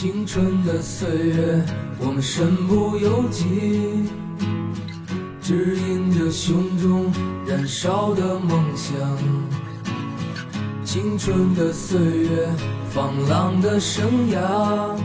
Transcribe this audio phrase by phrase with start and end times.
[0.00, 1.60] 青春的岁月，
[1.98, 4.04] 我们身不由己，
[5.42, 7.12] 指引着胸中
[7.44, 8.96] 燃烧的梦想。
[10.84, 12.48] 青春的岁月，
[12.90, 14.96] 放浪的生涯，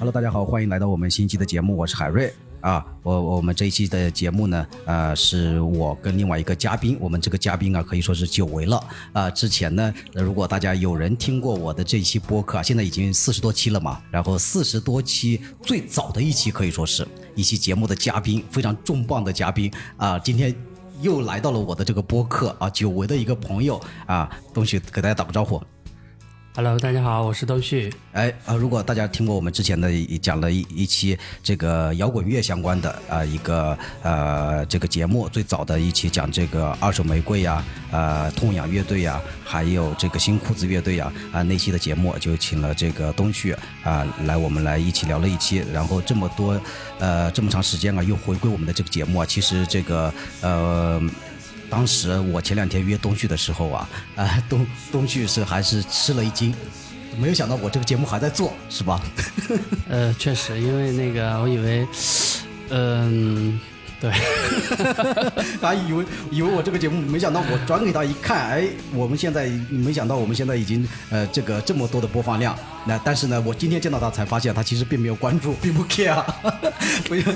[0.00, 2.86] Hello，大家好，欢迎来到我们新一期的节目，我是海瑞啊。
[3.02, 8.80] 我我们这一期的节目呢，呃，是我跟另外一个嘉宾，我们这个嘉宾啊，可以说是久违了
[9.12, 9.28] 啊。
[9.28, 20.54] 之前呢，如果大家有人听过我的这一期播客啊，现在已经四十多期了嘛，然后四十多期最早的一期可以说是一期节目的嘉宾，非常重磅的嘉宾啊，今天。
[21.00, 25.62] 又来到了我的这个播客啊，久违的一个朋友啊，东旭给大家打个招呼。
[26.58, 27.88] Hello，大家好，我是东旭。
[28.10, 46.60] 哎啊，如果大家听过我们之前的一讲了一一期这个摇滚乐相关的啊、一个呃这个节目，最早的一期讲这个二手玫瑰呀、呃痛仰乐队呀、还有这个新裤子乐队呀啊、那期的节目就请了这个东旭啊、来我们来一起聊了一期，然后这么多
[46.98, 51.00] 呃这么长时间啊又回归我们的这个节目啊，其实这个呃。
[51.70, 56.54] 当时我前两天约东旭的时候啊，啊、东东旭是还是吃了一惊，
[57.18, 59.00] 没有想到我这个节目还在做，是吧？
[59.88, 61.86] 呃，确实，因为那个我以为，
[62.70, 63.58] 嗯、
[64.00, 64.12] 对，
[65.60, 72.56] 他以为以为我这个节目，没想到我转给他一看，哎，我们现在没想到我们现在已经呃这个这么多的播放量，
[72.86, 76.24] 那但是呢，我今天见到他才发现他其实并没有关注，并不 care，
[77.10, 77.34] 非常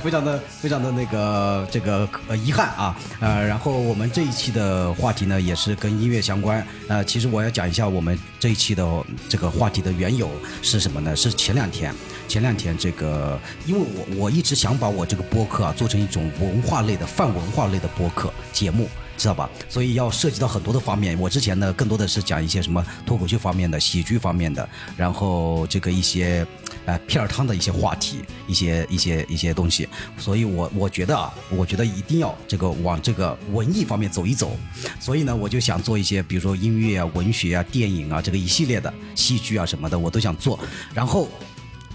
[0.00, 8.86] 非常的非常的那个这个呃遗憾啊，呃，然后我们这一期的话题呢也是跟音乐相关，呃，其实我要讲一下我们这一期的
[9.30, 10.30] 这个话题的缘由
[10.60, 11.16] 是什么呢？
[11.16, 11.90] 是前两天。
[12.28, 19.48] 前两天这个，因为我我一直想把我这个播客啊做成一种文化类的泛文化类的播客节目，知道吧？
[19.68, 21.18] 所以要涉及到很多的方面。
[21.18, 26.46] 我之前呢更多的是讲一些什么脱口秀方面的、喜剧方面的，然后这个一些
[26.84, 29.88] 呃片儿汤的一些话题，一些一些一些东西。
[30.18, 34.56] 所以我我觉得啊，我觉得一定要这个往这个文艺方面走一走。
[34.98, 40.58] 所以呢，我就想做一些，比如说音乐啊、文学啊、电影啊这个一系列的戏剧啊什么的，我都想做。
[40.92, 41.28] 然后。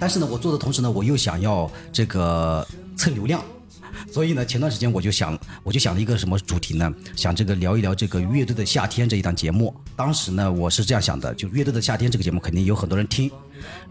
[0.02, 2.68] 但是呢，我做的同时呢，我又想要这个
[2.98, 3.40] 蹭流量，
[4.12, 6.92] 所以呢，前段时间我就想，我就想了一个什么主题呢？
[7.16, 9.72] 想这个聊一聊这个乐队的夏天这一档节目。
[9.96, 13.30] 当时呢，我是这样想的，就乐队的夏天这个节目肯定有很多人听，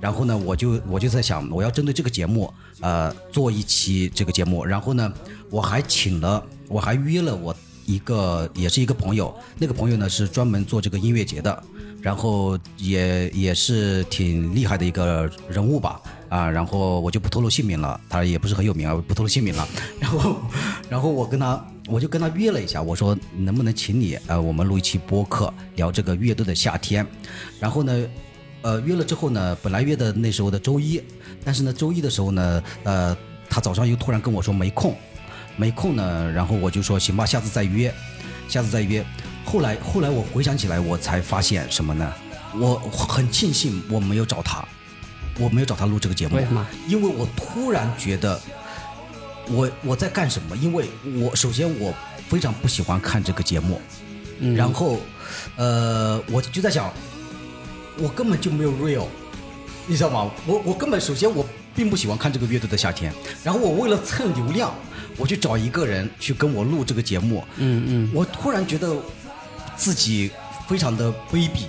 [0.01, 4.65] 然后呢，我就我就在想，我要针对这个节目，呃，做一期这个节目。
[4.65, 5.13] 然后呢，
[5.49, 7.55] 我还请了，我还约了我
[7.87, 11.63] 一个也是一个朋友，那个朋友呢是专门做这个音乐节的。
[12.01, 19.69] 然后也也是挺厉害的一个人物吧，啊，然后我就不透露姓名了，他也不是很有名啊，不透露姓名了。
[20.01, 20.37] 然后，
[20.89, 27.07] 然后我跟他，我就跟他约了一下，我说能不能请你，呃，我们录一期播客，聊这个乐队的夏天。
[27.59, 28.07] 然后呢，
[28.63, 31.03] 呃，约了之后呢，本来约的那时候的周一，
[31.45, 33.17] 但是呢，周一的时候呢，呃，
[33.49, 34.97] 他早上又突然跟我说没空，
[35.57, 37.93] 没空呢，然后我就说行吧，下次再约，
[38.49, 39.05] 下次再约。
[39.51, 42.13] 后来，后来我回想起来，我才发现什么呢？
[42.55, 44.65] 我很庆幸我没有找他，
[45.41, 46.37] 我没有找他录这个节目。
[46.37, 46.65] 为什么？
[46.87, 48.41] 因为我突然觉得
[49.49, 50.57] 我我在干什么？
[50.57, 50.89] 因为
[51.21, 51.93] 我首先我
[52.29, 53.81] 非常不喜欢看这个节目，
[54.39, 55.01] 嗯然后
[55.57, 56.93] 呃，我就在想，
[57.99, 59.07] 我根本就没有 real，
[59.89, 60.31] 你知道吗？
[60.47, 61.45] 我我根本首先我
[61.75, 63.13] 并不喜欢看这个乐队的夏天，
[63.43, 64.73] 然后我为了蹭流量，
[65.17, 68.95] 我去找一个人去跟我录这个节目，嗯嗯，我突然觉得
[69.81, 70.31] 自己
[70.69, 71.65] 非常的卑鄙，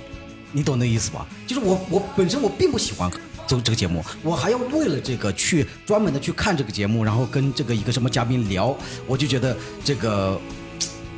[0.52, 1.26] 你懂那意思吧？
[1.48, 3.10] 就是我我本身我并不喜欢
[3.48, 8.76] 做这个节目，我还要为了这个去专门的去看这个节目，然后跟这个一个什么嘉宾聊，
[9.08, 10.38] 我就觉得这个。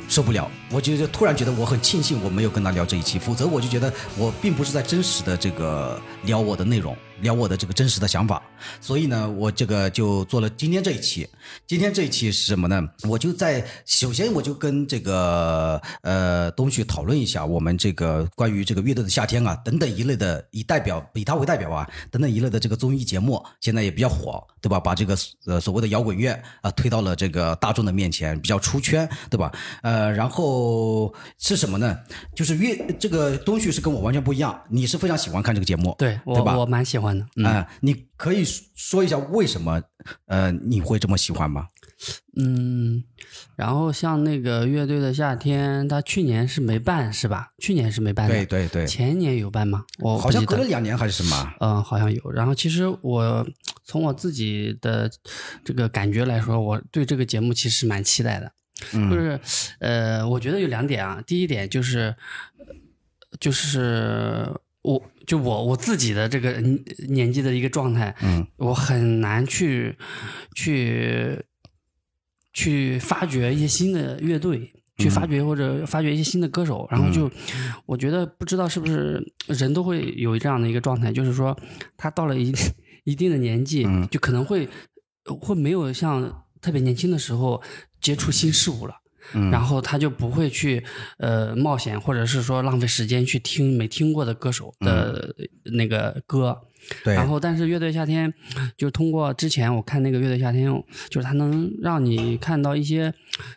[0.06, 8.42] 受不了，我就就突然觉得我很庆幸我没有跟他聊这一期，否则我就觉得我并不是在真实的这个聊我的内容，聊我的这个真实的想法，
[8.80, 11.28] 所以呢，我这个就做了今天这一期。
[11.66, 12.82] 今天这一期是什么呢？
[13.08, 24.80] 我就在首先我就跟这个呃东旭讨论一下我们这个关于这个乐队的夏天啊等等一类的，以代表以他为代表啊等等一类的这个综艺节目，现在也比较火，对吧？
[24.80, 26.30] 把这个呃所谓的摇滚乐
[26.62, 29.52] 啊、推到了这个大众的面前，比较出圈，对吧？
[29.82, 31.98] 呃，然后是什么呢？
[32.34, 37.26] 就是乐这个东旭是跟我完全不一样，你是非常喜欢看这个节目，对我对吧我蛮喜欢的。
[37.36, 38.44] 嗯、啊、你可以
[38.76, 39.82] 说一下为什么
[40.26, 41.66] 呃你会这么喜欢吗？
[42.36, 43.02] 嗯，
[43.56, 47.50] 然后像那个乐队的夏天，他去年是没办是吧？
[47.58, 49.84] 去年是没办的，对对对，前年有办吗？
[49.98, 51.54] 我好像隔了两年还是什么？
[51.60, 52.30] 嗯，好像有。
[52.30, 53.46] 然后其实我
[53.84, 55.10] 从我自己的
[55.64, 58.52] 这个感觉来说，我对这个节目其实蛮期待的。
[58.92, 59.40] 嗯就是
[59.78, 61.22] 呃，我觉得有两点啊。
[61.24, 62.14] 第一点就是，
[62.58, 62.66] 呃
[63.38, 64.52] 就是
[64.84, 69.96] 我就我我自己的这个年年纪的一个状态，嗯，我很难去
[70.54, 71.42] 去
[72.52, 77.30] 去发掘一些新的乐队，去发掘或者发掘一些新的歌手，然后就
[77.86, 81.58] 我觉得不知道是不是人都会有这样的一个状态，就是说
[81.96, 82.54] 他到了一
[83.04, 84.68] 一定的年纪，就可能会
[85.40, 87.62] 会没有像特别年轻的时候
[88.02, 88.94] 接触新事物了。
[89.32, 90.84] 然后他就不会去
[91.18, 95.34] 呃冒险，或者是说浪费时间去听没听过的歌手的
[95.64, 96.60] 那个歌。
[97.02, 97.14] 对。
[97.14, 98.32] 然后，但是乐队夏天
[98.76, 100.70] 就通过之前我看那个乐队夏天，
[101.08, 103.12] 就是它能让你看到一些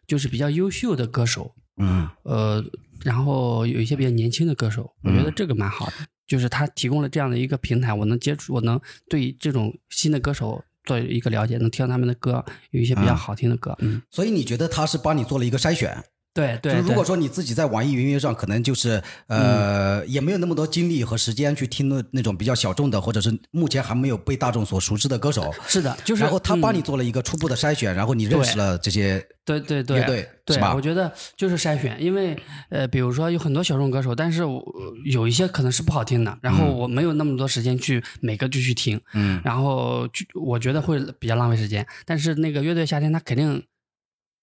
[0.08, 2.08] 就是比较优秀的歌手，嗯。
[2.24, 2.64] 呃，
[3.04, 5.94] 然后有一些比较年轻的歌手，我觉得这个蛮好的，
[6.26, 8.80] 就是他提供了这样的一个平台，我能接触，我能
[9.10, 16.04] 对这种新的歌手做一个了解，能听到他们的歌，有一些比较好听的歌，嗯，所以你觉得他是帮你做了一个筛选？
[16.38, 25.52] 对对就是如果说你自己在网易云音乐上，可能就是呃、也没有那么多精力和时间去听那那种比较小众的，或者是目前还没有被大众所熟知的歌手。
[25.68, 30.76] 是的，就是然后他帮你嗯做了一个初步的筛选，然后你认识了这些对对对乐队对是吧？
[30.76, 32.38] 我觉得就是筛选，因为
[32.70, 34.64] 呃，比如说有很多小众歌手，但是我
[35.06, 39.42] 有一些可能是不好听的，然后我没有那么多时间去每个就去听，嗯。
[39.44, 41.86] 然后就我觉得会比较浪费时间。
[42.06, 43.64] 但是那个乐队夏天，他肯定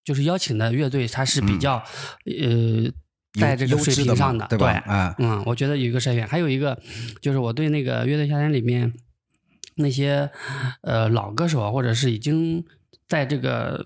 [0.05, 1.83] 就是邀请的乐队，它是比较、
[2.27, 2.93] 呃
[3.41, 4.71] 在这个水平上的，对吧？
[4.87, 5.15] 啊。
[5.19, 6.81] 嗯，我觉得有一个筛选，还有一个
[7.21, 8.93] 就是我对那个乐队夏天里面
[9.75, 10.31] 那些
[10.83, 12.65] 呃老歌手啊，或者是已经
[13.09, 13.85] 在这个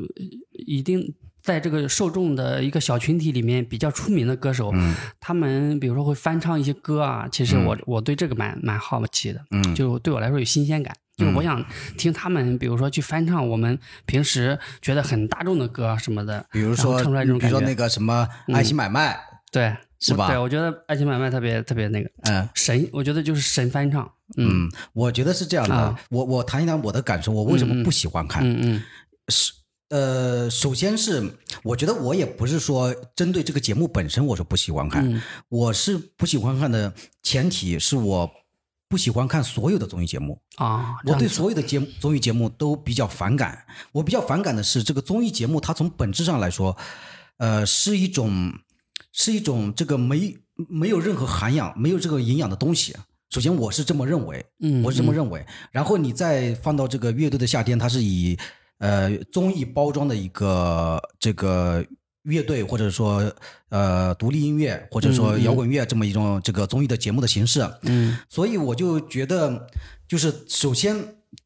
[0.53, 9.75] 一定在这个受众的一个小群体里面比较出名的歌手，嗯他们比如说会翻唱一些歌啊，其实我、我对这个蛮蛮好奇的，嗯。
[9.75, 10.95] 就对我来说有新鲜感。
[11.19, 11.63] 就是我想
[11.99, 17.59] 听他们，比如说去翻唱我们平时觉得很大众的歌什么的，比如说唱出来这种感觉。
[17.59, 19.19] 比如说那个什么爱情买卖，
[19.51, 24.11] 对，是吧对，我觉得《爱情买卖》特别特别那个嗯神，我觉得就是神翻唱。
[24.37, 25.75] 嗯嗯，我觉得是这样的。
[25.75, 28.43] 啊我我谈一谈我的感受，我为什么不喜欢看？
[28.45, 28.83] 嗯嗯
[29.29, 29.53] 是
[29.89, 31.23] 呃，首先是
[31.63, 36.93] 我觉得我也不是说针对这个节目本身我说不喜欢看，嗯我是不喜欢看的
[37.23, 38.31] 前提是我
[38.89, 40.41] 不喜欢看所有的综艺节目。
[40.57, 43.65] 啊，我对所有的节目综艺节目都比较反感。
[43.93, 46.77] 我比较反感的是这个综艺节目，它从本质上来说，
[47.37, 48.53] 呃，是一种
[49.13, 50.37] 是一种这个没
[50.69, 52.97] 没有任何涵养、没有这个营养的东西。
[53.31, 55.45] 首先，我是这么认为，嗯我是这么认为。
[55.71, 58.39] 然后你再放到这个乐队的夏天，它是以
[58.79, 61.85] 呃综艺包装的一个这个
[62.31, 63.33] 乐队，或者说
[63.71, 67.61] 呃独立音乐，或者说摇滚乐这么一种这个综艺的节目的形式。
[67.83, 69.67] 嗯所以我就觉得，
[70.07, 70.97] 就是首先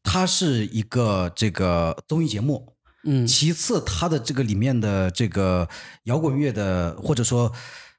[0.03, 5.67] 它是一个这个综艺节目，嗯其次它的这个里面的这个
[6.03, 7.51] 摇滚乐的或者说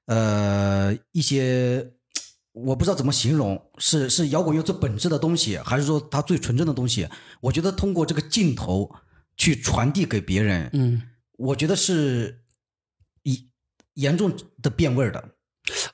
[0.07, 1.91] 呃一些。
[2.57, 7.09] 我不知道怎么形容，是是摇滚乐最本质的东西，还是说它最纯正的东西？
[7.41, 8.89] 我觉得通过这个镜头
[9.37, 11.03] 去传递给别人，嗯，
[11.37, 12.44] 我觉得是
[13.95, 15.31] 严严重的变味儿的。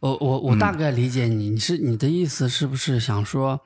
[0.00, 0.58] 我我我嗯。
[0.58, 3.60] 大概理解你，你是你的意思是不是想说，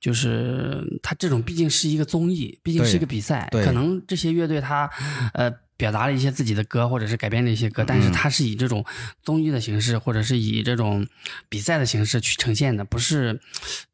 [0.00, 4.88] 就是他这种毕竟是一个综艺，毕竟是一个比赛，对可能这些乐队他
[5.34, 8.84] 呃表达了一些自己的歌，或者是改编了一些歌，但是他是以这种
[9.22, 11.06] 综艺的形式，或者是以这种
[11.48, 13.40] 比赛的形式去呈现的，不是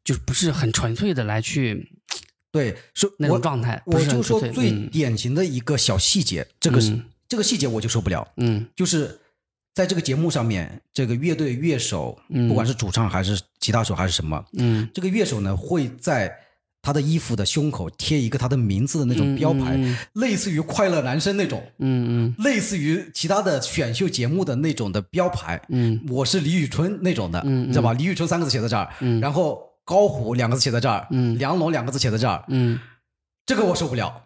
[0.03, 1.91] 就不是很纯粹的来去
[2.51, 6.79] 对，是那种状态，不我是就说最典型的一个小细节，这个
[7.27, 8.67] 这个细节我就受不了，嗯。
[8.75, 9.19] 就是
[9.77, 12.47] 在这个节目上面，这个乐队乐手，嗯。
[12.47, 14.89] 不管是主唱还是吉他手还是什么，嗯。
[14.91, 16.35] 这个乐手呢会在
[16.81, 19.91] 他的衣服的胸口贴一个他的名字的那种标牌，嗯。
[19.91, 25.61] 嗯类似于快乐男生那种，嗯类似于其他的选秀节目的那种的标牌。
[25.69, 27.71] 嗯我是李宇春那种的，嗯嗯。
[27.71, 27.93] 知道吧？
[27.93, 29.21] 李宇春三个字写在这儿，嗯。
[29.21, 31.37] 然后高虎两个字写在这儿，嗯。
[31.37, 32.79] 梁龙两个字写在这儿，嗯。
[33.45, 34.23] 这个我受不了。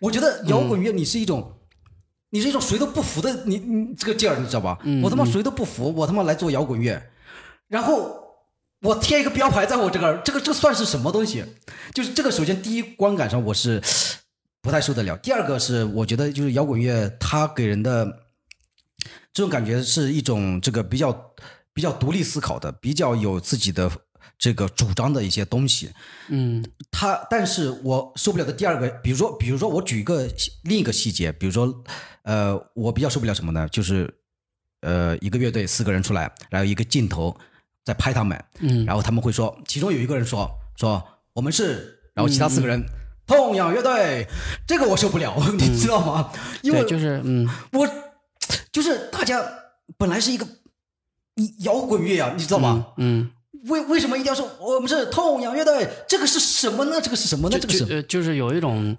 [0.00, 1.57] 我觉得摇滚乐你是一种，
[2.30, 4.78] 你是一种谁都不服的，你你这个劲儿，你知道吧？
[4.84, 7.02] 嗯我他妈谁都不服，我他妈来做摇滚乐，
[7.68, 8.22] 然后
[8.82, 11.44] 我贴一个标牌在我这个，这个这算是什么东西？
[11.94, 13.82] 就是这个，首先第一观感上我是
[14.60, 18.06] 不太受得了，第二个是我觉得就是摇滚乐它给人的
[19.32, 21.32] 这种感觉是一种这个比较
[21.72, 23.90] 比较独立思考的，比较有自己的
[24.36, 25.90] 这个主张的一些东西。
[26.28, 30.28] 嗯他，但是我受不了的第二个，比如说，比如说，我举一个
[30.64, 31.82] 另一个细节，比如说，
[32.28, 33.66] 呃，我比较受不了什么呢？
[33.70, 34.12] 就是，
[34.82, 37.34] 呃，一个乐队四个人出来，然后一个镜头
[37.86, 42.84] 在拍他们，嗯然后他们会说，其中有一个人说说我们是，然后其他四个人。
[43.26, 44.26] 痛仰乐队，
[44.66, 46.30] 这个我受不了， 你知道吗？
[46.62, 47.88] 因为，就是嗯我
[48.72, 49.42] 就是大家
[49.98, 50.46] 本来是一个
[51.60, 52.88] 摇滚乐啊，你知道吗？
[52.98, 53.30] 嗯
[53.66, 55.88] 为为什么一定要说我们是痛仰乐队？
[56.08, 57.00] 这个是什么呢？
[57.00, 57.58] 这个是什么呢？
[57.60, 58.96] 这个是呃就是有一种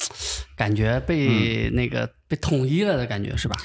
[0.55, 3.55] 感觉被那个被统一了的感觉，是吧？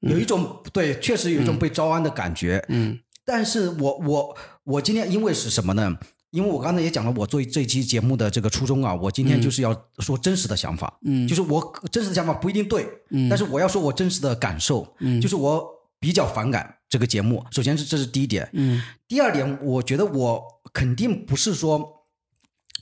[0.00, 2.64] 有一种对，确实有一种被招安的感觉。
[2.68, 5.96] 嗯但是我我我今天因为是什么呢？
[6.30, 15.68] 因为我刚才也讲了，我做这期节目的这个初衷啊，我今天就是要说真实的想法，嗯就是我真实的想法不一定对，嗯但是我要说我真实的感受，嗯就是我
[16.00, 17.44] 比较反感这个节目。
[17.52, 20.42] 首先是这是第一点，嗯第二点，我觉得我
[20.72, 22.04] 肯定不是说，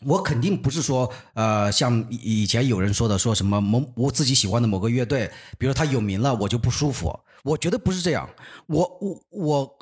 [0.03, 7.19] 我肯定不是说，呃，像以以前有人说的，说什么某我自己喜欢的某个乐队，比如他有名了，我就不舒服。
[7.43, 8.29] 我觉得不是这样，
[8.67, 9.79] 我我我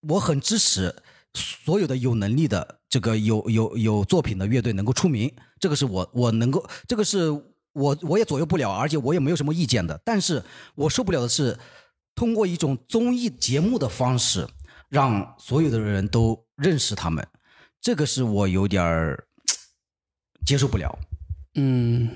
[0.00, 0.94] 我很支持
[1.34, 5.30] 所有的有能力的这个有有有作品的乐队能够出名，
[5.60, 7.30] 这个是我我能够，这个是
[7.72, 10.00] 我我也左右不了，而且我也没有什么意见的。
[10.04, 10.42] 但是
[10.74, 11.58] 我受不了的是，
[12.18, 14.44] 通过一种综艺节目的方式，
[14.88, 17.24] 让所有的人都认识他们，
[17.80, 19.24] 这个是我有点儿
[20.44, 20.98] 接受不了。
[21.54, 22.10] 嗯，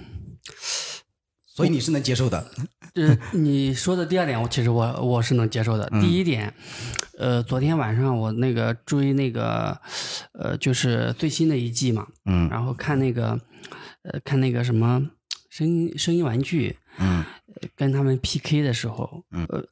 [1.46, 2.50] 所以你是能接受的，
[2.94, 5.88] 呃，你说的第二点，我其实我我是能接受的。
[6.00, 6.52] 第一点，
[7.16, 9.80] 呃，昨天晚上我那个追那个，
[10.32, 12.48] 呃，就是最新的一季嘛，嗯。
[12.48, 13.40] 然后看那个，
[14.02, 15.10] 呃，看那个什么
[15.48, 17.18] 声音声音玩具，嗯。
[17.18, 19.62] 呃跟他们 PK 的时候，呃，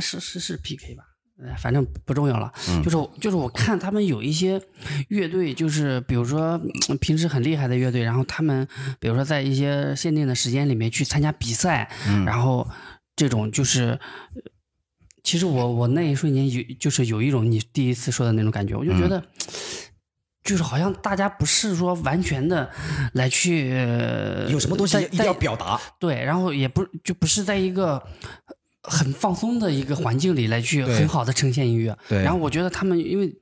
[0.00, 1.04] 是是是 PK 吧，
[1.42, 2.52] 呃反正不重要了。
[2.84, 4.60] 就是就是我看他们有一些
[5.08, 8.66] 乐队，就是比如说嗯平时很厉害的乐队，然后他们
[8.98, 11.90] 比如说在一些限定的时间里面去参加比赛，
[12.26, 12.68] 然后
[13.16, 13.98] 这种就是。
[14.34, 14.42] 呃
[15.24, 19.24] 其实我我那一瞬间有就是有一种你第一次说的那种感觉，我就觉得，
[20.42, 22.68] 就是好像大家不是说完全的
[23.12, 28.04] 来去呃有什么东西在一定要表达，对，然后也不就不是在一个
[28.82, 31.96] 很放松的一个环境里来去很好的呈现音乐。
[32.08, 33.32] 对然后我觉得他们因为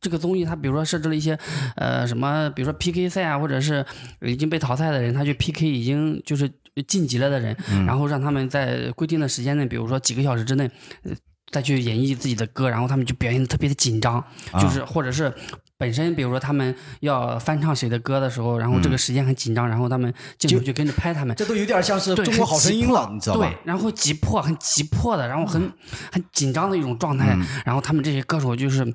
[0.00, 1.38] 这个综艺，他比如说设置了一些
[1.76, 3.84] 呃什么，比如说 PK 赛啊，或者是
[4.22, 6.50] 已经被淘汰的人，他去 PK 已经就是
[6.86, 10.70] 晋级了的人，嗯然后让他们在规定的时间内，比如说几个小时之内。
[11.02, 11.12] 呃
[11.50, 15.34] 再去演绎自己的歌，然后他们就表现的特别的紧张，啊就是或者是
[15.80, 23.48] 本身比如说他们要翻唱谁的歌的时候，然后这个时间很紧张，然后他们镜头就跟着拍他们，这都有点像是，中国好声音了，你知道吧？
[23.48, 25.72] 对？，然后急迫，很急迫的，然后很
[26.12, 27.46] 很紧张的一种状态，嗯。
[27.64, 28.94] 然后他们这些歌手就是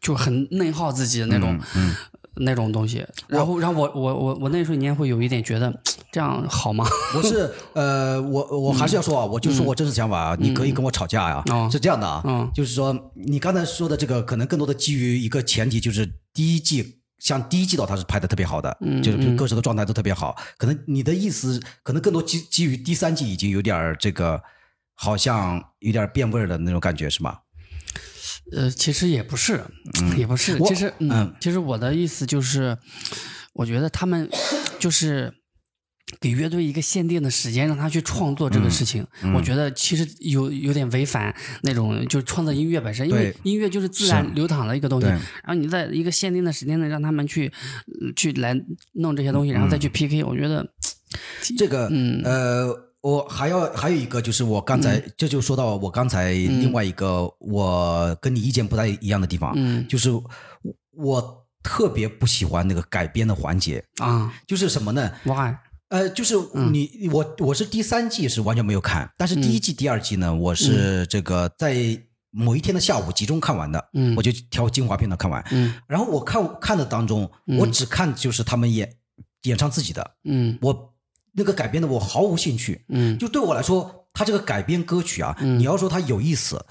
[0.00, 1.92] 就很内耗自己的那种、嗯
[2.36, 5.72] 那种东西，然后然后我我我我那瞬间会有一点觉得
[6.10, 6.86] 这样好吗？
[7.16, 16.98] 我是呃，我我还是要说啊，我就说我真实想法啊，你可以跟我吵架呀、哦是这样的啊，嗯就是说你刚才说的这个，可能更多的基于一个前提，就是第一季。
[17.18, 20.36] 像第一季的话，它是拍的特别好的，嗯就是歌手的状态都特别好。
[20.58, 24.42] 可能你的意思，可能更多基基于第三季已经有点这个，
[24.96, 27.36] 好像有点变味儿的那种感觉，是吗？
[28.54, 29.64] 呃，其实也不是，
[30.16, 32.76] 也不是，其实嗯嗯，其实我的意思就是，
[33.54, 34.28] 我觉得他们
[34.78, 35.32] 就是。
[36.20, 45.06] 给乐队一个限定的时间，让他去创作这嗯个事情，我觉得其实有有点违反那种就是创造音乐本身，因为音乐就是自然流淌的一个东西。
[45.06, 47.50] 然后你在一个限定的时间内让他们去
[47.86, 48.54] 呃去来
[48.92, 50.68] 弄这些东西，然后再去 PK，我觉得
[51.56, 59.86] 这个，嗯呃，我还要还有一个就是我刚才、这就说到我刚才另外一个、我跟你意见不太一样的地方，嗯。
[59.88, 60.24] 就是我
[60.92, 65.56] 我特别不喜欢那个改编的环节，啊，就是什么呢？？Why？
[65.88, 66.72] 呃，就是嗯。
[66.72, 74.14] 你、我我是第三季是完全没有看，但是第一季、第二季呢，我是这个在某一天的下午集中看完的，嗯。
[74.16, 75.74] 我就挑精华片段看完，嗯。
[75.88, 77.28] 然后我看看的当中，
[77.58, 78.88] 我只看就是他们演
[79.42, 80.56] 演唱自己的，嗯。
[80.62, 80.91] 我
[81.32, 83.18] 那个改编的我毫无兴趣，嗯。
[83.18, 86.64] 就对我来说，他这个改编歌曲啊，你要说他有意思。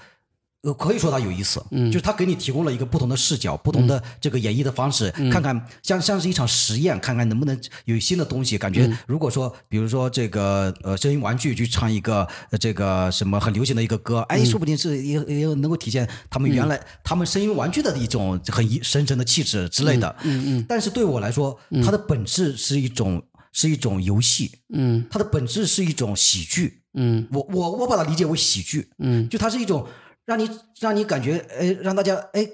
[0.64, 1.90] 呃，可以说它有意思，嗯。
[1.90, 5.28] 就是它给你提供了一个不同的视角、不同的这个演绎的方式，嗯。
[5.28, 8.56] 看看像像是一场实验，看看能不能有新的东西。
[8.56, 8.74] 感嗯。
[8.74, 14.40] 觉如果说，比如说这个呃声音玩具去唱一个呃这个什么很流行的一个歌，嗯。
[14.40, 20.14] 哎，说不定是也也能够体现他们原来他们声音玩具的一种很深沉的气质之类的。
[20.22, 23.20] 嗯嗯但是对我来说，它的本质是一种
[23.52, 26.82] 是一种游戏，嗯它的本质是一种喜剧。
[26.94, 29.86] 嗯我我我把它理解为喜剧，嗯就它是一种
[30.24, 32.46] 让你让你感觉，哎，让大家哎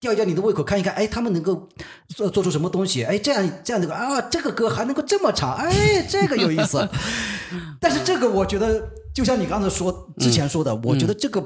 [0.00, 1.68] 吊一吊你的胃口，看一看，哎，他们能够
[2.08, 6.88] 做做出什么东西，哎，这样这样的啊，这个歌还能够这么长，哎，这个有意思。
[7.80, 11.40] 但是这个我觉得，就像你刚才说之前说的，我觉得这个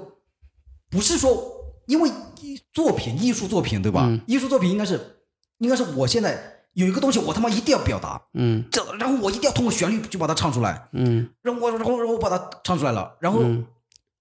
[0.91, 2.11] 不是说因为
[2.73, 4.11] 作品艺术作品对吧？
[4.27, 4.99] 艺术作品应该是
[5.59, 8.65] 应该是我现在有一个东西，我他妈一定要表达，嗯。
[8.71, 11.29] 这然后我一定要通过旋律就把它唱出来，嗯。
[11.43, 13.43] 然后我然后然后我把它唱出来了，然后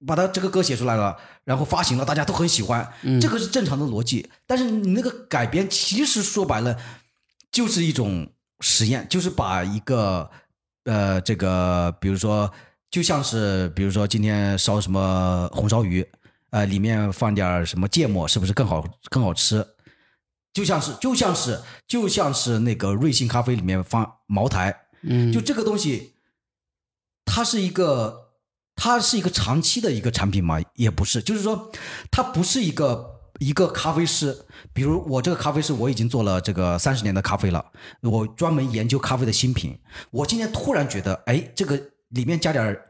[0.08, 3.22] 把它这个歌写出来了，然后发行了，大家都很喜欢，嗯。
[3.22, 4.30] 这个是正常的逻辑。
[4.48, 6.76] 但是你那个改编，其实说白了
[7.52, 8.28] 就是一种
[8.62, 10.30] 实验，就是把一个
[10.86, 12.52] 呃这个，比如说，
[12.90, 16.08] 就像是比如说今天烧什么红烧鱼，
[16.50, 19.66] 呃，里面放点什么芥末，是不是更好更好吃？
[20.52, 26.14] 就像是就像是就像是那个瑞幸咖啡里面放茅台，嗯，就这个东西，
[27.24, 28.32] 它是一个，
[28.76, 30.60] 它是一个长期的一个产品嘛？
[30.76, 31.72] 也不是，就是说，
[32.12, 34.46] 它不是一个一个咖啡师。
[34.74, 37.64] 比如我这个咖啡师，我已经做了这个三十年的咖啡了，
[38.02, 39.80] 我专门研究咖啡的新品。
[40.12, 41.80] 我今天突然觉得，哎，这个
[42.10, 42.90] 里面加点儿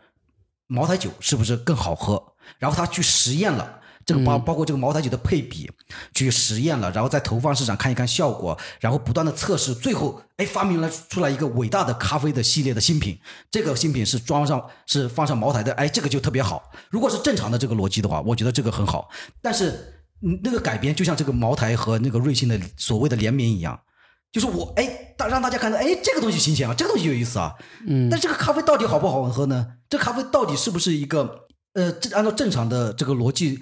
[0.68, 2.34] 茅台酒是不是更好喝？
[2.58, 3.79] 然后他去实验了。
[4.10, 5.70] 这个包包括这个茅台酒的配比，
[6.16, 13.20] 去实验了，然后在投放市场看一看效果，然后不断的测试，最后哎发明了出来一个伟大的咖啡的系列的新品。
[13.52, 16.72] 这个新品是装上是放上茅台的，哎，这个就特别好。
[16.90, 19.08] 如果是正常的这个逻辑的话，我觉得这个很好。
[19.44, 23.80] 但是嗯，那个改编就像这个茅台和那个瑞幸的所谓的联名一样，
[24.32, 27.54] 就是我哎大让大家看到哎这个东西新鲜啊，这个东西有意思啊。
[27.86, 29.68] 嗯，但这个咖啡到底好不好喝呢？
[29.88, 33.62] 这咖啡到底是不是一个呃，这按照正常的这个逻辑？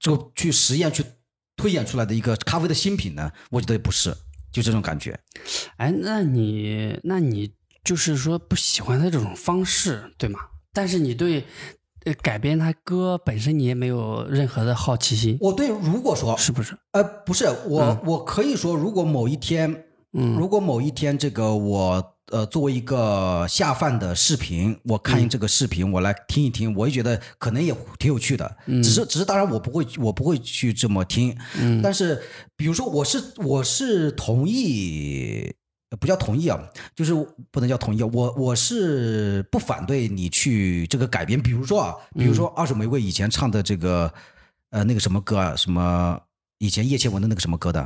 [0.00, 1.04] 就去实验去
[1.56, 3.30] 推演出来的一个咖啡的新品呢？
[3.50, 4.12] 我觉得不是，
[4.50, 5.16] 就这种感觉。
[5.76, 7.52] 哎，那你那你
[7.84, 10.40] 就是说不喜欢他这种方式，对吗？
[10.72, 11.44] 但是你对
[12.04, 15.36] 呃改编他歌本身你也没有任何的好奇心。
[15.40, 16.74] 我对如果说是不是？
[16.92, 22.16] 呃，不是，我我可以说，如果某一天，嗯，如果某一天这个我。
[22.30, 28.56] 呃，作为一个下饭的视频，我看这个视频，我来听一听，我也觉得可能也挺有趣的。
[28.66, 31.36] 嗯只是，只是，当然我不会，我不会去这么听。
[31.60, 32.22] 嗯，但是，
[32.56, 35.52] 比如说，我是我是同意，
[35.98, 36.58] 不叫同意啊，
[36.94, 37.12] 就是
[37.50, 38.02] 不能叫同意。
[38.02, 41.40] 我我是不反对你去这个改编。
[41.42, 44.12] 比如说啊，比如说二手玫瑰以前唱的这个
[44.70, 46.20] 呃那个什么歌啊，什么
[46.58, 47.80] 以前叶倩文的那个什么歌的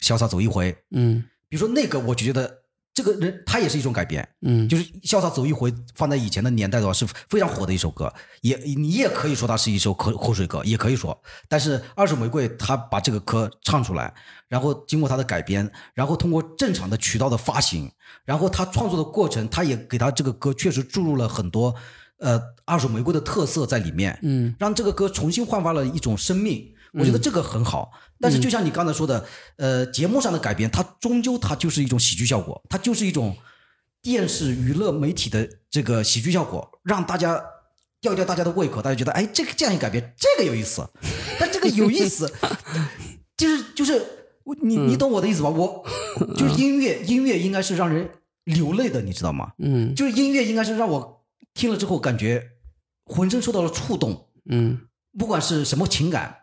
[0.04, 0.72] 《潇洒走一回》。
[0.90, 2.65] 嗯，比如说那个，我就觉得。
[2.96, 11.22] 这个人他也是一种改编，嗯，就是潇洒走一回，放在以前的年代的话是非常火的一首歌，也你也可以说它是一首口口水歌，也可以说。
[11.46, 14.14] 但是二手玫瑰他把这个歌唱出来，
[14.48, 17.92] 然后经过他的改编，然后通过正常的渠道的发行，
[18.24, 21.74] 然后他创作的过程，他也给他这个歌确实注入了很多
[22.18, 26.72] 呃二手玫瑰的特色在里面，嗯，让这个歌重新焕发了一种生命。
[26.98, 33.36] 我觉得这个很好，但是就像你刚才说的，呃，节目上的改编，它终究它就是一种喜剧效果，它就是一种
[34.00, 37.42] 电视娱乐媒体的这个喜剧效果，让大家
[38.00, 40.88] 吊吊大家的胃口，大家觉得哎，这个这样一改编，这个有意思。
[41.38, 42.32] 但这个有意思，
[43.36, 44.02] 就是就是
[44.62, 45.50] 你你懂我的意思吧？
[45.50, 45.84] 我
[46.36, 48.08] 就是音乐，音乐应该是让人
[48.44, 49.52] 流泪的，你知道吗？
[49.58, 52.42] 嗯，就是音乐应该是让我听了之后感觉
[53.04, 54.80] 浑身受到了触动，嗯，
[55.18, 56.34] 不管是什么情感。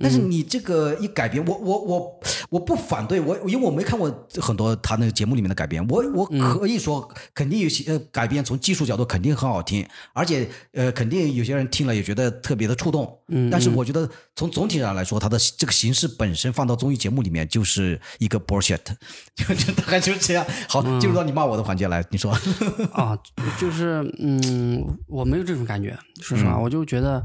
[0.00, 13.18] 但是你这个一改编，我我我我不反对，我因为我没看过很多他那个节目里面的改编，我我可以说肯定有些呃改编从技术角度肯定很好听，而且呃肯定有些人听了也觉得特别的触动。
[13.28, 18.80] 嗯，但是我觉得从总体上来说，它的这个形式本身放到综艺节目里面就是一个 bullshit，
[19.36, 20.44] 就就大概就是这样。
[20.68, 22.32] 好，进入到你骂我的环节来，你说。
[22.92, 23.16] 啊，
[23.60, 27.24] 就是嗯，我没有这种感觉，说实话，我就觉得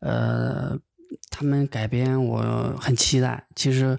[0.00, 0.76] 呃。
[1.30, 3.98] 他们改编我很期待，其实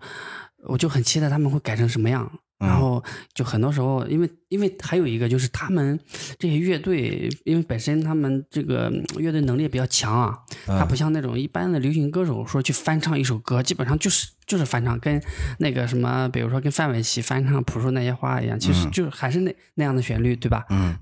[0.65, 2.29] 我就很期待他们会改成什么样。
[2.59, 5.97] 然后就很多时候，因为因为还有一个就是他们
[6.37, 10.37] 这些乐队，因为本身他们这个乐队能力比较强啊，
[10.67, 15.23] 他不像那种一般的流行歌手说去翻唱一首歌，基本上就是就是翻唱，跟
[15.59, 20.65] 那个什么，比如说跟范玮琪翻唱《朴树那些花》一样，其实就还是那那样的旋律，对吧？
[20.69, 20.93] 嗯，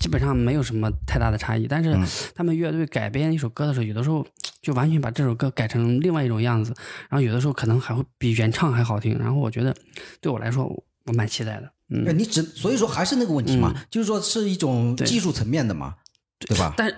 [0.00, 1.68] 基本上没有什么太大的差异。
[1.68, 1.96] 但是
[2.34, 4.26] 他们乐队改编一首歌的时候，有的时候
[4.60, 6.74] 就完全把这首歌改成另外一种样子，
[7.08, 9.16] 然后有的时候可能还会比原唱还好听。
[9.16, 9.72] 然后我觉得
[10.20, 10.84] 对我来说。
[11.06, 15.94] 我蛮期待的，嗯，你只所以说还是那个问题嘛，就是说是一种技术层面的嘛，
[16.38, 16.74] 对吧？
[16.76, 16.92] 但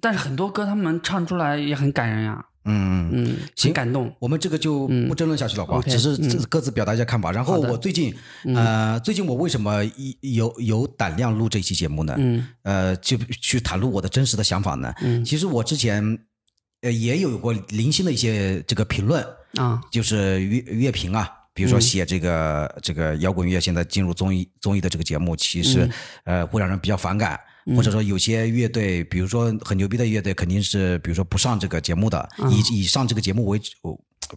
[0.00, 4.14] 但是很多歌他们唱出来也很感人呀，嗯嗯，很感动。
[4.20, 6.16] 我们这个就不争论下去了吧，只是
[6.48, 7.32] 各自表达一下看法。
[7.32, 8.14] 然后我最近
[8.54, 9.82] 呃，最近我为什么
[10.20, 12.14] 有有胆量录这期节目呢？
[12.16, 14.92] 嗯，呃，就去袒露我的真实的想法呢？
[15.02, 16.18] 嗯，其实我之前
[16.82, 21.28] 呃也有过零星的一些这个评论啊，就是乐乐评啊。
[21.56, 25.88] 比如说写这个这个摇滚乐现在进入综艺综艺的这个节目，其实
[26.24, 27.40] 呃会让人比较反感，
[27.74, 33.58] 或者说有些乐队，比如说很牛逼的乐队，肯定是比如说不上这个节目的，以以上这个节目为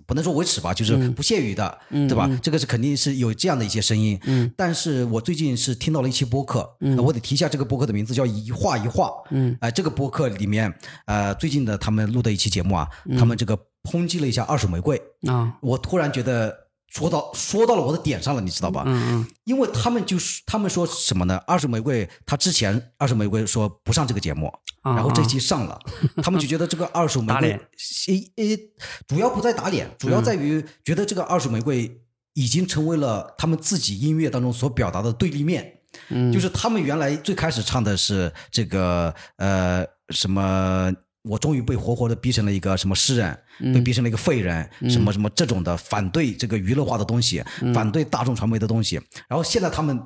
[0.06, 2.30] 不能说维持吧，就是不屑于的，对吧？
[2.42, 4.18] 这个是肯定是有这样的一些声音。
[4.24, 9.12] 嗯，但是我最近是听到了一期播客，那我得提一下这个播客的名字叫一画一画。
[9.32, 10.74] 嗯，哎，这个播客里面，
[11.06, 16.69] 呃，最近的他们录的一期节目啊，他们这个抨击了一下二手玫瑰啊，我突然觉得。
[16.90, 18.84] 说到说到了我的点上了，你知道吧？
[18.86, 19.28] 嗯嗯。
[19.44, 21.40] 因为他们就是他们说什么呢？
[21.46, 24.52] 二手玫瑰他之前二手玫瑰说不上这个节目，
[24.84, 25.80] 然后这期上了，
[26.24, 27.60] 他们就觉得这个二手玫瑰，
[28.08, 28.60] 诶诶，
[29.08, 32.02] 主要不在打脸，主要在于觉得这个二手玫瑰
[32.34, 35.82] 已经成为了他们自己音乐当中所表达的对立面。
[36.10, 36.32] 嗯。
[36.32, 40.92] 就是他们原来最开始唱的是这个呃什么。
[41.24, 43.38] 我终于被活活的逼成了一个什么诗人，
[43.74, 48.96] 被逼成了一个废人，什么什么这种的反对这个娱乐化的东西，反对大众传媒的东西。
[49.28, 50.00] 然后现在他们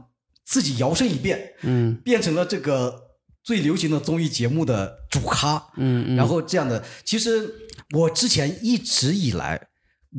[0.44, 3.12] 自己摇身一变，嗯，变成了这个
[3.44, 7.54] 最流行的综艺节目的主咖，嗯，然后这样的，其实
[7.92, 9.68] 我之前一直以来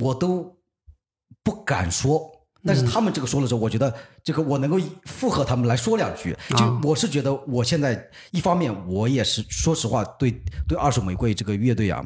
[0.00, 0.58] 我都
[1.42, 2.30] 不敢说。
[2.66, 6.34] 但是他们这个说了之后，我觉得这个我能够附和他们来说两句。
[6.56, 10.32] 就我是觉得，我现在一方面我也是说实话，对
[10.66, 12.02] 对二手玫瑰这个乐队啊，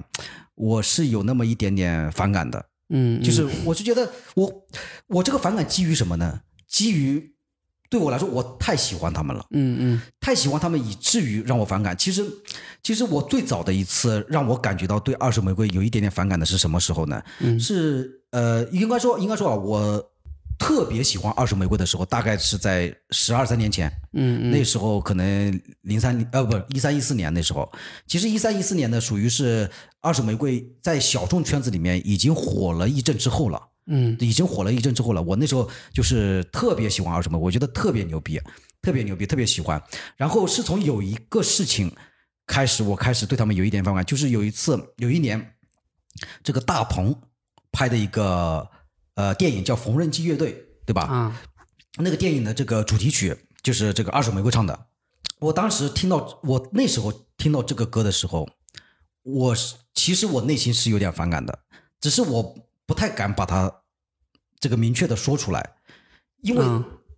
[0.56, 2.62] 我是有那么一点点反感的。
[2.88, 4.52] 嗯，就是我是觉得我
[5.06, 6.40] 我这个反感基于什么呢？
[6.66, 7.34] 基于
[7.88, 9.46] 对我来说，我太喜欢他们了。
[9.52, 11.96] 嗯嗯，太喜欢他们以至于让我反感。
[11.96, 12.26] 其实
[12.82, 17.22] 其实我最早的一次让我感觉到对二手玫瑰有一点点反感的是什么时候呢？
[17.60, 20.10] 是呃，应该说应该说啊，我。
[20.58, 23.88] 特别喜欢二手玫瑰的时候，大概是在十二三年前。
[24.12, 27.70] 嗯嗯，那时候可能零三呃不一三一四年那时候，
[28.06, 33.62] 其实一三一四年呢，属于是二手玫瑰在小众圈子里面已经火了一阵之后了。
[33.86, 35.22] 嗯，已经火了一阵之后了。
[35.22, 38.40] 我那时候就是特别喜欢二手玫瑰，我觉得特别牛逼，
[38.82, 39.80] 特别牛逼，特别喜欢。
[40.16, 41.90] 然后是从有一个事情
[42.46, 45.54] 开始，我开始对他们有一点反感，就是有一次有一年，
[46.42, 47.14] 这个大鹏
[47.70, 48.68] 拍的一个。
[49.18, 50.52] 呃，电影叫《缝纫机乐队》，
[50.86, 51.02] 对吧？
[51.02, 51.40] 啊，
[51.96, 54.86] 那个电影的这个主题曲就是这个二手玫瑰唱的。
[55.40, 58.48] 我当时听到，我那时候听到这个歌的时候，
[59.24, 61.58] 我是其实我内心是有点反感的，
[62.00, 62.54] 只是我
[62.86, 63.82] 不太敢把它
[64.60, 65.68] 这个明确的说出来，
[66.42, 66.64] 因为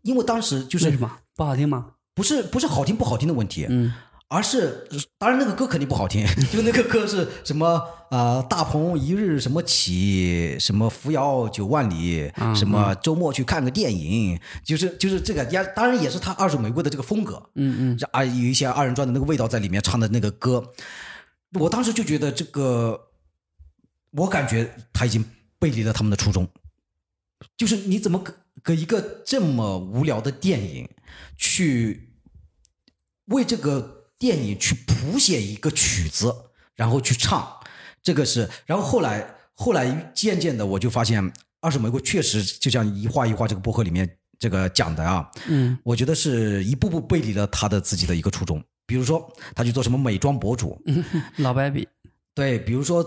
[0.01, 1.97] 因为当时就是什么不好听吗？
[2.15, 3.93] 不是不是好听不好听的问题，嗯。
[4.33, 4.87] 而是，
[5.19, 8.40] 当然那个歌肯定不好听， 就那个歌是什么啊？
[8.49, 20.73] 大鹏一日什么起，什么扶摇九万里，什么周末去看个电影，就是就是这个，也当然也是他二手玫瑰的这个风格，嗯嗯，啊有一些二人转的那个味道在里面唱的那个歌，
[21.59, 23.09] 我当时就觉得这个，
[24.12, 25.25] 我感觉他已经
[25.59, 26.47] 背离了他们的初衷，
[27.57, 28.23] 就是你怎么
[28.62, 30.88] 给一个这么无聊的电影
[31.37, 32.12] 去
[33.25, 33.97] 为这个。
[34.21, 36.31] 电影去谱写一个曲子，
[36.77, 37.51] 然后去唱，
[38.03, 44.07] 这个是，然后后来后来渐渐的我就发现，二手玫瑰确实就像一画一画这个博客里面
[44.39, 50.79] 这个讲的啊，嗯，我觉得是一步步背离了他的自己的一个初衷，比如说他去做什么美妆博主，
[51.39, 51.89] 老白比，
[52.35, 53.03] 对，比如说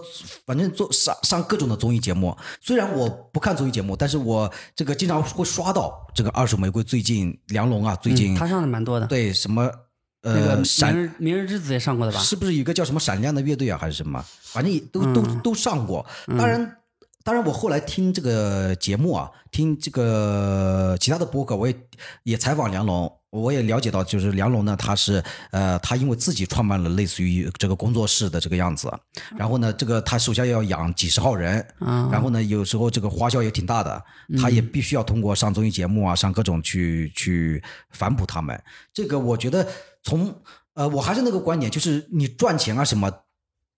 [0.47, 9.71] 反正做上上各种的综艺节目，虽然我不看综艺节目，但是我这个经常会刷到这个二手玫瑰最近梁龙啊，最近他上的蛮多的，对什么。
[10.23, 12.19] 呃，明日明日之子也上过的吧？
[12.19, 14.23] 是不是有一个叫什么闪亮的乐队啊，还是什么？
[14.41, 16.05] 反正都都都上过。
[16.27, 16.77] 当然，
[17.25, 21.75] 当然，我后来听这个节目啊，听这个其他的播客，我也
[22.23, 28.89] 也采访梁龙，我也了解到，就是梁龙呢，他是呃，他因为自己创办了类似于这个工作室的这个样子，
[29.36, 31.65] 然后呢，这个他手下要养几十号人，
[32.09, 34.01] 然后呢，有时候这个花销也挺大的，
[34.41, 38.57] 他也必须要通过上综艺节目啊，上各种去去反哺他们。
[38.93, 39.67] 这个我觉得。
[40.03, 40.41] 从
[40.73, 43.11] 呃，我还是那个观点，就是你赚钱啊什么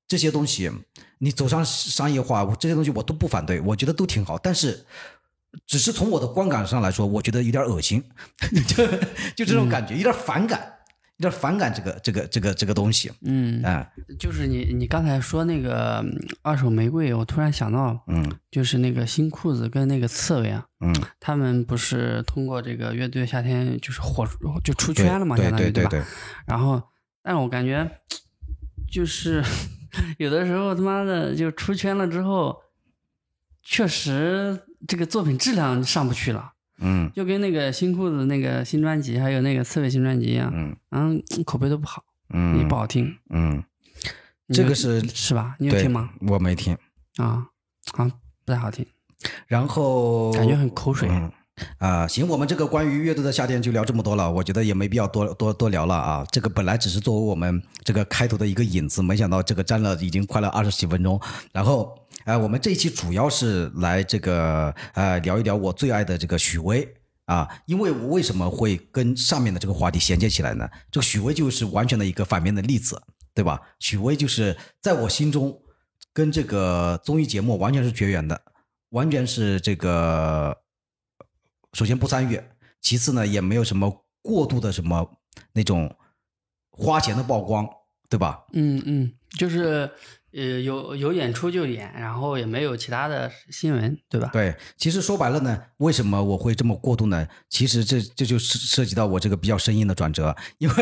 [0.08, 0.72] 这些东西，
[1.20, 4.38] 你走上商业化，这些东西我都不反对，我觉得都挺好。
[4.38, 4.86] 但是，
[5.66, 8.04] 只是从我的观感上来说，我觉得有点恶心，
[8.68, 8.86] 就
[9.36, 10.75] 就这种感觉，有点反感。
[11.18, 13.88] 有点反感这个这个这个这个东西，嗯啊，
[14.20, 16.04] 就是你你刚才说那个
[16.42, 24.28] 二手玫瑰，我突然想到，嗯，就是那个新裤子跟那个刺猬啊，嗯，他们不是通过这个乐队夏天就是火
[24.62, 26.06] 就出圈了嘛，相当于对吧？
[26.46, 26.84] 然后，
[27.24, 27.90] 但我感觉
[28.92, 29.42] 就是
[30.20, 32.58] 有的时候他妈的就出圈了之后，
[33.64, 36.55] 确实这个作品质量上不去了。
[36.80, 43.64] 嗯，就跟那个新裤子那个新专辑，还有那个刺猬新专辑一样，嗯，嗯，口碑都不好，嗯，也不好听，嗯，
[44.50, 45.56] 这个是是吧？
[45.60, 46.10] 你有听吗？
[46.28, 46.78] 我没听
[47.16, 47.48] 啊，
[47.94, 48.12] 啊，
[48.44, 48.86] 不太好听，
[49.48, 51.08] 然后感觉很口水
[51.78, 52.06] 啊。
[52.08, 56.26] 行，我们这个关于乐队的夏天就聊这么多了，我觉得也没必要多多多聊了啊。
[56.30, 61.20] 这个本来只是作为我们这个开头的一个引子，没想到这个占了已经快了二十几分钟，
[61.54, 61.98] 然后。
[62.26, 66.92] 呃，我们这一期主要是来这个呃聊一聊我最爱的这个许巍
[67.26, 70.68] 啊，因为我为什么会跟上面的这个话题衔接起来呢？
[70.90, 73.00] 这个许巍就是完全的一个反面的例子，
[73.36, 73.62] 对吧？
[73.78, 75.56] 许巍就是在我心中
[76.14, 78.42] 跟这个综艺节目完全是绝缘的，
[78.90, 80.58] 完全是这个
[81.74, 82.42] 首先不参与，
[82.82, 85.08] 其次呢也没有什么过度的什么
[85.54, 85.96] 那种
[86.72, 87.70] 花钱的曝光，
[88.10, 88.46] 对吧？
[88.54, 89.92] 嗯嗯，就是
[90.36, 94.30] 呃有有演出就演，然后也没有其他的新闻，对吧？
[94.34, 97.28] 对，其实说白了呢，为什么我会这么过度呢？
[97.50, 100.76] 其实这这就涉涉及到我这个比较生硬的转折，因为、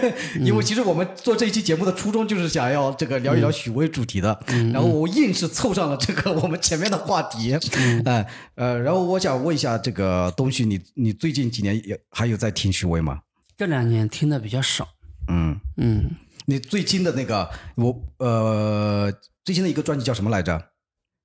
[0.40, 4.38] 因为其实我们做这一期节目的初衷就是想要这个聊一聊许巍主题的，
[4.72, 13.20] 然后我硬是凑上了这个我们前面的话题，嗯 呃呃，然后我想问一下这个东旭，你你最近几年也还有在听许巍吗？
[13.56, 14.88] 这两年听的比较少。
[15.28, 16.10] 嗯，嗯，
[16.50, 19.12] 你最近的那个我呃
[19.44, 20.60] 最新的一个专辑叫什么来着？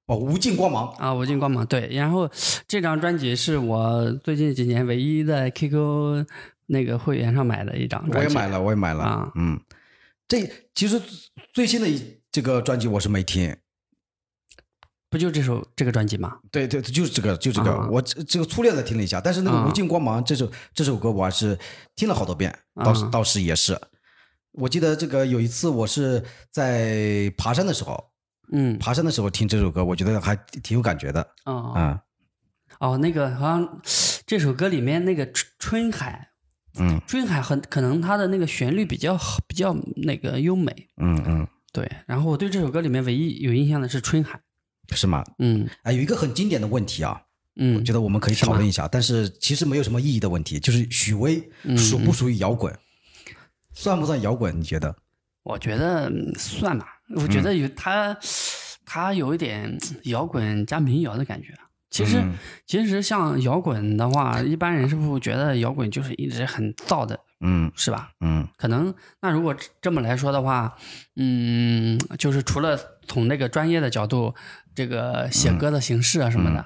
[0.05, 0.87] 哦，无尽光芒。
[0.99, 1.87] 啊，无尽光芒对。
[1.91, 2.29] 然后
[2.67, 6.27] 这张专辑是我最近几年唯一在 QQ
[6.67, 8.35] 那个会员上买的一张专辑。
[8.35, 9.03] 我也买了，我也买了。
[9.03, 9.59] 啊嗯，
[10.27, 11.01] 这其实
[11.51, 13.57] 最新的一这个专辑我是没听。
[15.09, 16.37] 不就这首这个专辑吗？
[16.51, 21.57] 对对，就是这个，就这个，啊我这这个粗略的听了一下，但是那个啊《无尽光芒》这首这首歌我还是
[21.95, 23.75] 听了好多遍，倒是啊倒是也是。
[24.57, 28.11] 我记得这个有一次我是在爬山的时候，
[28.51, 28.77] 嗯。
[28.77, 31.27] 爬山的时候听这首歌，我觉得还挺有感觉的。
[31.45, 31.73] 哦。
[31.75, 32.01] 啊。
[32.79, 33.81] 哦，那个好像
[34.25, 36.29] 这首歌里面那个春春海，
[36.79, 36.99] 嗯。
[37.07, 40.73] 春海很可能它的那个旋律比较好比较那个优美。
[40.97, 44.39] 嗯嗯，对，然后我对这首歌里面唯一有印象的是春海。
[44.93, 45.23] 是吗？
[45.39, 45.67] 嗯。
[45.83, 47.21] 哎，有一个很经典的问题啊，
[47.55, 51.77] 嗯，我觉得我们可以讨论一下，但是其实没有什么意义的问题，就是许巍嗯。
[51.77, 52.73] 属不属于摇滚，
[53.75, 54.59] 算不算摇滚？
[54.59, 54.95] 你觉得？
[55.43, 58.17] 我觉得嗯算吧，我觉得有他，
[58.83, 61.49] 他有一点摇滚加民谣的感觉。
[61.91, 62.33] 其实，嗯
[62.65, 68.09] 其实像摇滚的话，一般人是不是觉得摇滚就是一直很燥的，嗯是吧？
[68.19, 70.75] 嗯可能那如果这么来说的话，
[71.15, 74.33] 嗯，就是除了从那个专业的角度，
[74.73, 76.65] 这个写歌的形式啊什么的，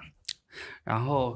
[0.84, 1.36] 然后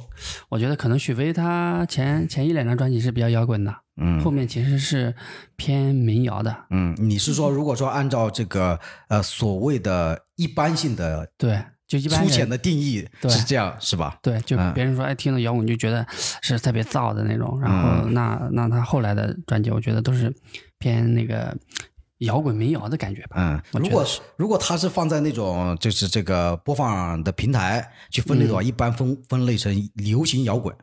[0.49, 3.75] 我觉得可能许巍他前前一两张专辑是比较摇滚的，
[4.23, 5.13] 后嗯面其实是
[5.55, 14.17] 偏民谣的，嗯，你是说如果说按照这个呃所谓的一般性的对，就一般粗浅的定义是这样是吧？
[14.23, 16.05] 对，就嗯别人说哎听了摇滚就觉得
[16.41, 20.33] 是特别燥的那种，然后嗯那那他后来的专辑，我觉得都是
[20.79, 21.55] 偏那个
[22.19, 23.35] 摇滚民谣的感觉吧。
[23.37, 24.03] 嗯，如果
[24.37, 30.75] 如果它是放在那种就是这个播放的平台去分类的话，嗯一般分分类成流行摇滚，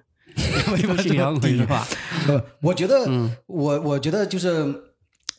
[0.76, 1.86] 流流行摇滚是吧？
[2.28, 4.74] 呃，我觉得，嗯我我觉得就是，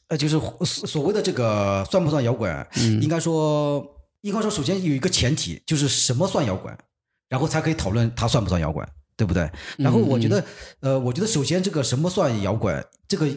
[0.07, 2.51] 呃，就是所所谓的这个算不算摇滚？
[2.77, 3.85] 嗯应该说，
[4.21, 6.75] 应该说，首先有一个前提，就是什么算摇滚，
[7.29, 8.85] 然后才可以讨论它算不算摇滚，
[9.15, 9.49] 对不对？
[9.77, 10.43] 然后我觉得，
[10.81, 13.27] 呃，我觉得首先这个什么算摇滚，这个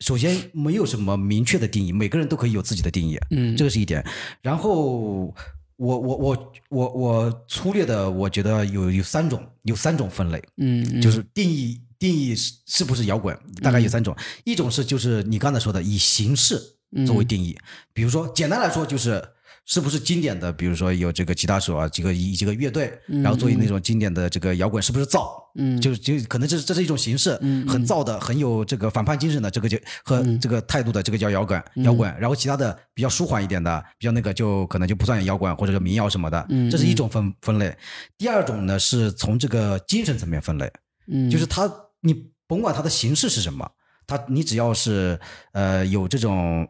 [0.00, 4.04] 首先没有什么明确的定义，每个人都可以有自己的定义，嗯，这个是一点。
[4.42, 5.34] 然后
[5.76, 10.42] 我我我我我粗略的，我觉得有有三种，有三种分类。
[10.56, 11.02] 嗯，嗯。
[11.02, 16.60] 就是定义定义是是不是摇滚，大概有三种，一种是就是你刚才说的以形式
[17.06, 17.56] 作为定义，
[17.92, 19.22] 比如说简单来说就是
[19.66, 25.42] 是不是经典的，比如说有这个吉他手啊，几个一几个乐队，然后作为那种经典的这个摇滚，是不是造？
[25.56, 25.80] 嗯。
[25.80, 32.08] 就就可能这这是一种形式，嗯很造的，很有这个反叛精神的，这个就和这个态度的，这个叫摇滚，摇滚。
[32.16, 37.76] 然后其他的比较舒缓一点的，比较那个就可能就不算摇滚或者是民谣什么的，嗯这是一种分分类。
[38.16, 40.70] 第二种呢是从这个精神层面分类，
[41.08, 41.28] 嗯。
[41.28, 41.68] 就是它
[42.00, 42.14] 你
[42.46, 43.68] 甭管它的形式是什么，
[44.06, 45.18] 它你只要是
[45.50, 46.64] 呃有这种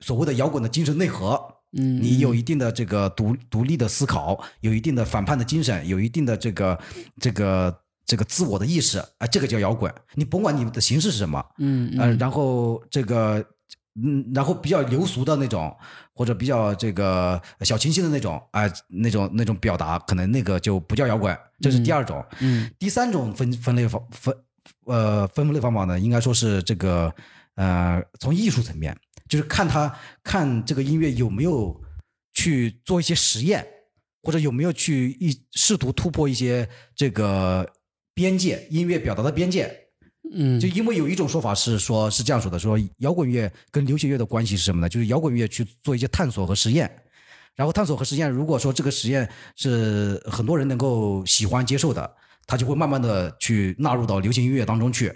[0.00, 1.40] 所谓的摇滚的精神内核，
[1.72, 6.78] 嗯你有一定的这个独独立的思考，有一定的反叛的精神，有一定的这个
[7.20, 9.92] 这个这个自我的意识啊、这个叫摇滚。
[10.14, 13.44] 你甭管你的形式是什么，嗯呃，然后这个
[14.02, 15.76] 嗯，然后比较流俗的那种，
[16.12, 22.24] 或者比较这个小清新的那种啊、那种那种表达，可能那个就不叫摇滚，这是第二种。
[22.40, 24.34] 嗯第三种分分类方分
[24.86, 27.12] 呃分类方法呢，应该说是这个
[27.56, 28.96] 呃从艺术层面，
[29.30, 31.80] 就是看他看这个音乐有没有
[32.34, 33.64] 去做一些实验，
[34.24, 37.66] 或者有没有去一试图突破一些这个
[38.12, 39.72] 边界，音乐表达的边界。
[40.32, 44.88] 嗯就因为有一种说法是说，是这样说的：说摇滚乐跟流行乐的关系是什么呢？
[44.88, 46.90] 就是摇滚乐去做一些探索和实验，
[47.54, 52.16] 然后探索和实验，如果说这个实验是很多人能够喜欢接受的，
[52.46, 55.12] 他就会慢慢的去纳入到流行音乐当中去。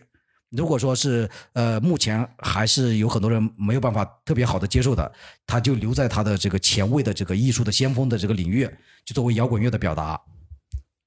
[0.50, 5.12] 如果说是呃，目前还是有很多人没有办法特别好的接受的，
[5.46, 8.68] 他就留在他的这个前卫的这个艺术的先锋的这个领域，
[9.04, 10.20] 就作为摇滚乐的表达。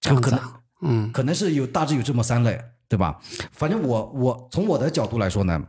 [0.01, 0.39] 这样可能
[0.81, 3.19] 嗯可能是有大致有这么三类，对吧？
[3.51, 5.61] 反正我我从我的角度来说呢，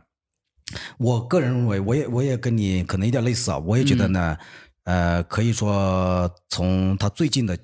[0.97, 4.37] 我个人认为，我也我也跟你可能有点类似啊，我也觉得呢，
[4.83, 7.57] 呃，可以说从他最近的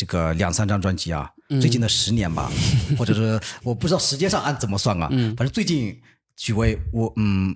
[0.00, 2.50] 这个两三张专辑啊，最近的十年吧，
[2.96, 5.36] 或者是我不知道时间上按怎么算啊，嗯。
[5.36, 6.00] 反正最近
[6.36, 7.54] 许巍，我嗯，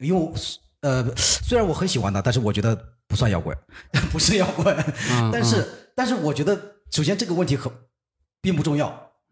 [0.00, 0.32] 因为
[0.80, 2.76] 呃，虽然我很喜欢他，但是我觉得
[3.06, 3.56] 不算摇滚，
[4.10, 4.74] 不是摇滚，
[5.12, 7.70] 嗯但是但是我觉得首先这个问题很
[8.42, 8.88] 并不重要，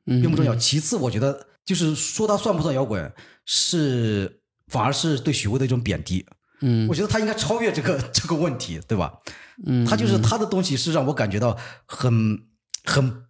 [0.07, 0.55] 嗯并不重要。
[0.55, 3.13] 其次，我觉得就是说他算不算摇滚，
[3.45, 6.25] 是反而是对许巍的一种贬低。
[6.61, 6.87] 嗯。
[6.87, 9.13] 我觉得他应该超越这个 这个问题，对吧？
[9.67, 12.39] 嗯，他就是他的东西是让我感觉到很
[12.85, 13.25] 很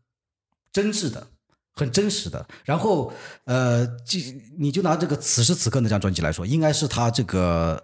[0.73, 1.27] 真挚的，
[1.75, 2.47] 很真实的。
[2.65, 3.12] 然后
[3.45, 4.19] 呃，就
[4.59, 7.83] 你就拿这个此时此刻那张专辑来说，应该是他这个。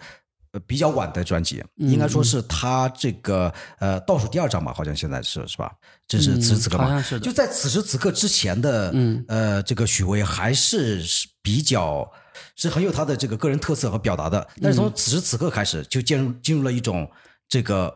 [0.51, 5.71] 呃，比较晚的专辑，嗯应该说是他这个呃倒数第二张吧，好像现在是是吧？
[6.07, 6.85] 这是此时此刻吧？
[6.85, 12.11] 嗯好像是的就在此时此刻之前的，嗯呃，这个许巍还是是比较
[12.57, 17.07] 是很有他的这个个人特色和表达的，但是从此时此刻开始，就进入进入了一种
[17.47, 17.95] 这个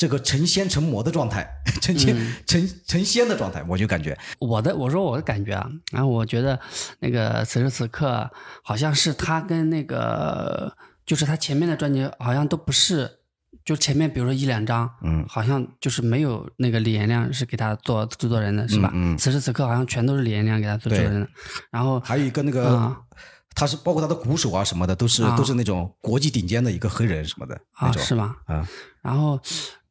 [0.00, 1.46] 这个成仙成魔的状态，
[1.82, 6.58] 成仙、成成仙的状态，我就感觉，我的我说我的感觉啊，然后我觉得
[7.00, 8.30] 那个此时此刻
[8.64, 13.10] 好像是他跟那个就是他前面的专辑好像都不是，
[13.62, 18.90] 就前面比如说一两张，嗯好像就是没有那个李延亮是给他做制作人的是吧？
[18.94, 21.28] 嗯嗯此时此刻好像全都是李延亮给他做制作人的，
[21.70, 22.74] 然后还有一个那个。
[22.78, 22.98] 啊
[23.52, 28.36] 他是包括他的鼓手啊什么的，都是、啊都是那种国际顶尖的一个黑人什么的那种啊是吗？
[28.46, 28.66] 啊。
[29.02, 29.38] 然后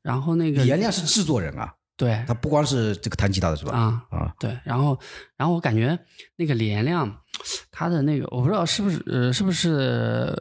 [0.10, 2.24] 然后那个李延亮是制作人啊，对。
[2.28, 3.78] 他不光是这个弹吉他的是吧？
[3.78, 5.00] 啊啊，对，然后，
[5.38, 5.98] 然后我感觉
[6.36, 7.22] 那个李延亮，
[7.70, 10.34] 他的那个我不知道是不是呃是不是，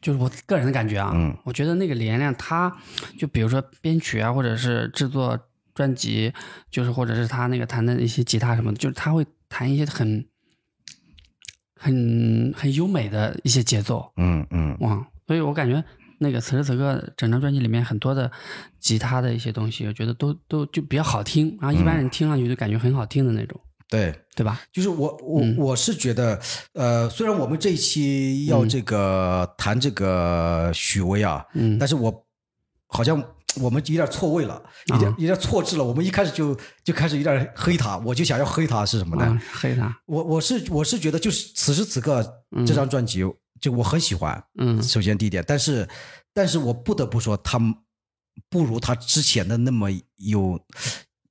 [0.00, 1.36] 就是我个人的感觉啊，嗯。
[1.44, 2.74] 我觉得那个李延亮他，
[3.18, 5.38] 就比如说编曲啊，或者是制作
[5.74, 6.32] 专辑，
[6.70, 10.26] 就是或者是他那个弹的一些吉他什么的，就是他会弹一些很
[11.78, 14.74] 很很优美的一些节奏，嗯嗯。
[14.80, 15.84] 哇，所以我感觉
[16.24, 18.30] 那个此时此刻整张专辑里面很多的
[18.80, 23.60] 吉他的一些东西，我觉得都都就比较好听，然后一般人听上去就感觉很好听的那种，
[23.90, 24.62] 对，对吧？
[24.72, 26.40] 就是我我、嗯我是觉得，
[26.72, 32.26] 呃，虽然我们这一期要这个、谈这个许巍啊，嗯但是我
[32.88, 33.22] 好像
[33.60, 35.84] 我们有点错位了，有点、啊有点错置了。
[35.84, 39.26] 我们一开始就就开始有点黑他，我就想要黑他是什么呢？
[39.26, 42.24] 啊，黑他，我我是我是觉得就是此时此刻
[42.66, 43.22] 这张专辑，
[43.60, 44.42] 就我很喜欢。
[44.58, 45.88] 嗯首先第一点，但是
[46.32, 47.58] 但是我不得不说，他
[48.48, 50.60] 不如他之前的那么有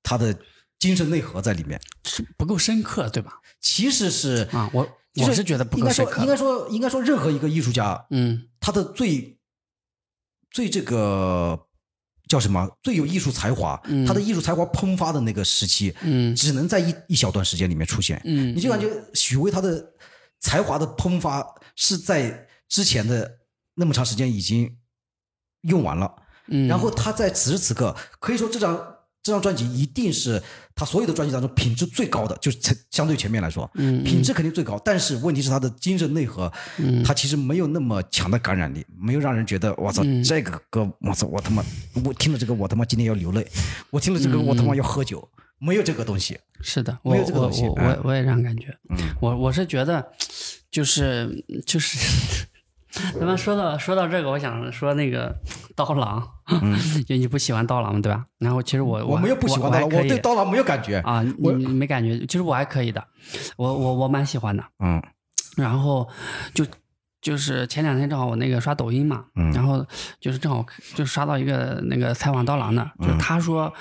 [0.01, 0.37] 他的
[0.79, 1.79] 精神内核在里面。
[2.05, 3.39] 是不够深刻，对吧？
[3.61, 9.39] 其实是啊，我我是觉得不应够深刻该说应该说应该说任何一个艺术家，嗯他的最
[10.51, 11.67] 最这个
[12.27, 18.21] 叫什么最有艺术才华，嗯他的艺术才华喷发的那个时期，嗯只能在一一小段时间里面出现。
[18.25, 19.93] 嗯，你就感觉许巍他的
[20.43, 23.39] 才华的喷发是在之前的
[23.75, 24.77] 那么长时间已经
[25.61, 26.13] 用完了，
[26.49, 28.75] 嗯，然后他在此时此刻可以说这张
[29.23, 30.43] 这张专辑一定是
[30.75, 34.77] 他所有的专辑当中品质最高的，就是相相对前面来说，嗯品质肯定最高。
[34.83, 37.01] 但是问题是他的精神内核，嗯。
[37.05, 40.21] 他其实没有那么强的感染力，没有让人觉得我操嗯。
[40.21, 41.63] 这个歌，我操我他妈，
[42.03, 43.49] 我听了这个我他妈今天要流泪，
[43.91, 45.25] 我听了这个我他妈要喝酒，
[45.63, 46.37] 没有这个东西。
[46.61, 48.67] 是的，我我我嗯我我也这样感觉。
[48.89, 50.05] 嗯我我是觉得，
[50.71, 52.45] 就是就是，
[53.19, 55.35] 咱们说到说到这个，我想说那个
[55.75, 56.25] 刀郎，
[57.07, 58.25] 就你不喜欢刀郎对吧？
[58.39, 60.97] 然后其实我嗯我没有不喜欢刀郎，我对刀郎没有感觉。
[60.99, 62.17] 啊，你你没感觉？
[62.25, 63.03] 其实我还可以的，
[63.57, 64.63] 我我我蛮喜欢的。
[64.83, 65.01] 嗯
[65.55, 66.07] 然后
[66.55, 66.65] 就
[67.23, 69.49] 就是前两天正好我那个刷抖音嘛，嗯。
[69.53, 69.83] 然后
[70.19, 73.73] 就是正好就刷到一个那个采访刀郎的，嗯就是他说，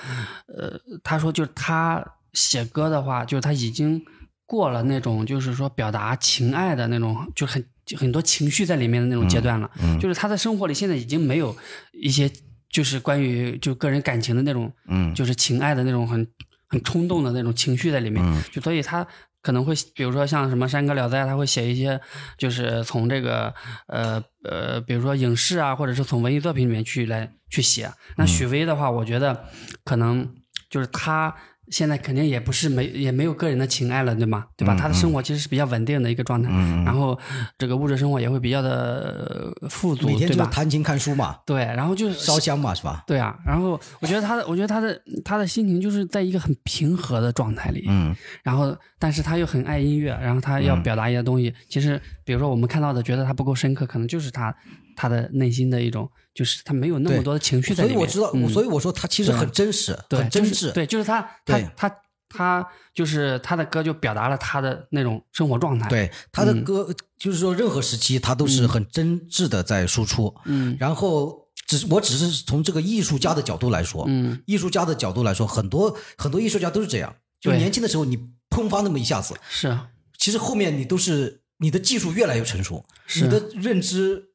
[0.47, 4.01] 呃，他说就是他写歌的话，就是他已经
[4.45, 7.63] 过了那种就是说表达情爱的那种，就很
[7.97, 9.99] 很多情绪在里面的那种阶段了，嗯。
[9.99, 11.55] 就是他的生活里现在已经没有
[11.91, 12.31] 一些
[12.69, 15.13] 就是关于就个人感情的那种，嗯。
[15.13, 16.25] 就是情爱的那种很
[16.67, 18.41] 很冲动的那种情绪在里面，嗯。
[18.51, 19.05] 就所以他
[19.43, 21.99] 可能会，比如说像什么山歌聊斋，他会写一些，
[22.37, 23.53] 就是从这个
[23.87, 27.91] 呃呃，比如说影视啊，或者是从文艺作品里面去来去写。
[28.17, 29.45] 那许巍的话，我觉得
[29.83, 30.33] 可能
[30.69, 31.35] 就是他
[31.69, 34.45] 现在肯定也不是没也没有个人的情爱了，对吗？
[34.57, 34.75] 对嗯吧？
[34.77, 36.49] 他的生活其实是比较稳定的一个状态，
[36.83, 37.17] 然后
[37.57, 40.45] 这个物质生活也会比较的呃富足，每天对吧？
[40.45, 43.03] 就是弹琴看书嘛，对，然后就是烧香嘛，是吧？
[43.07, 51.53] 对啊，然后我觉得他的，我觉得他的他的心情就是在一个很平和的状态里，嗯然后但是他又很爱音乐，然后他要表达一些东西。
[51.69, 54.53] 其实，比如说我们看到的，觉得他不够深刻，可能就是他
[54.95, 57.97] 他的内心的一种，就是他没有那么多的情绪在里面。
[57.97, 60.49] 所以我知道，嗯、所以我说他其实很真实，很真挚。
[60.49, 61.95] 就是对，就是他他他
[62.29, 70.33] 他就是他的歌就表达了他的那种生活状态。，对他的歌，就是说任何时期他都是很真挚的在输出。
[70.45, 70.75] 嗯。
[70.79, 74.41] 然后只我只是从这个艺术家的角度来说，嗯。
[74.45, 78.17] 艺术家的角度来说，很多很多艺术家都是这样，就年轻的时候你
[78.49, 79.77] 喷发那么一下子，是。
[80.17, 83.25] 其实后面你都是你的技术越来越成熟，是。
[83.25, 84.29] 你的认知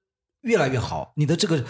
[0.48, 1.62] 越来越好，你的这个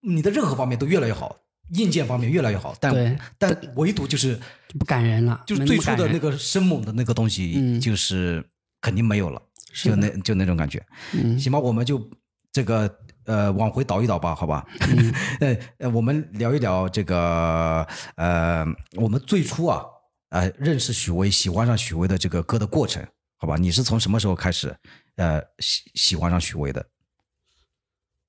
[0.00, 1.36] 你的任何方面都越来越好，
[1.74, 4.34] 硬件方面越来越好，但但唯独就是
[4.68, 8.44] 就不感人了，就是最初的那个生猛的那个东西，嗯就是
[8.80, 9.40] 肯定没有了，
[9.84, 10.84] 就那就那种感觉。
[11.12, 12.10] 嗯行吧，我们就
[12.52, 14.66] 这个呃往回倒一倒吧，好吧？
[14.80, 17.86] 嗯 呃呃，我们聊一聊这个
[18.16, 19.84] 呃，我们最初啊
[20.30, 23.06] 呃认识许巍、喜欢上许巍的这个歌的过程，
[23.38, 23.56] 好吧？
[23.56, 24.74] 你是从什么时候开始
[25.16, 26.84] 呃喜喜欢上许巍的？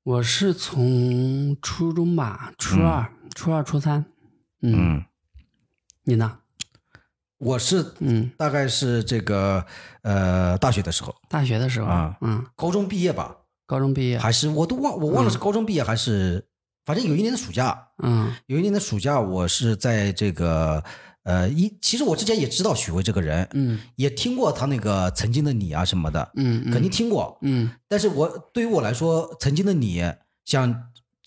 [0.04, 4.04] 我是从初中吧，初二、初二、初三。
[4.64, 5.06] 嗯，嗯，
[6.06, 6.39] 你呢？
[7.38, 9.64] 我是嗯，大概是这个
[10.02, 12.18] 呃大学的时候，大学的时候，啊。
[12.22, 13.36] 嗯，高中毕业吧，
[13.68, 16.47] 高中毕业，还是我都忘我忘了是高中毕业还是，
[16.84, 18.34] 反正有一年的暑假，嗯。
[18.47, 20.84] 有一年的暑假，我是在这个
[21.24, 27.38] 呃一，其实我之前也知道许巍这个人，嗯也听过他那个曾经的你啊什么的，嗯，嗯肯定听过。
[27.41, 30.03] 嗯但是我对于我来说，曾经的你
[30.45, 30.84] 像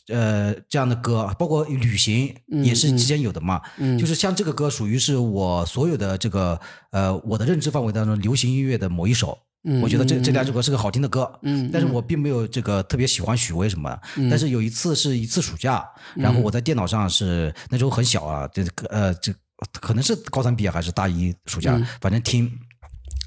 [0.09, 9.39] 呃这样的歌，包括旅行嗯也是之前有的嘛，嗯，就是像这个歌属于是我所有的这个呃我的认知范围当中流行音乐的某一首。
[9.67, 14.03] 嗯我觉得这嗯这两首歌是个好听的歌，嗯但是我并没有这个特别喜欢许巍什么的。
[14.17, 15.83] 嗯但是有一次是一次暑假，
[16.15, 19.33] 然后我在电脑上是那时候很小啊，这个呃这
[19.81, 21.87] 可能是高三毕业还是大一暑假，嗯。
[22.01, 22.51] 反正听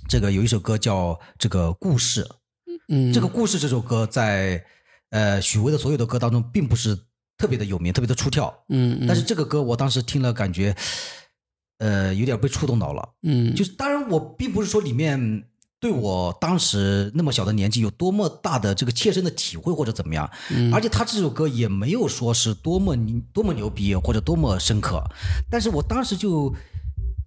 [0.08, 2.28] 这个有一首歌叫这个故事，
[2.90, 3.14] 嗯。
[3.14, 4.64] 这个故事这首歌在
[5.10, 6.98] 呃许巍的所有的歌当中并不是
[7.38, 10.76] 特别的有名，特别的出挑，嗯，嗯但是这个歌我当时听了感觉
[11.78, 13.10] 呃有点被触动到了。
[13.24, 13.56] 嗯。
[13.56, 15.48] 就是当然我并不是说里面
[15.80, 22.96] 对我当时那么小的年纪有多么大的这个切身的体会或者怎么样，嗯而且他这首歌也没有说是多么
[23.32, 25.04] 多么牛逼或者多么深刻，
[25.50, 26.54] 但是我当时就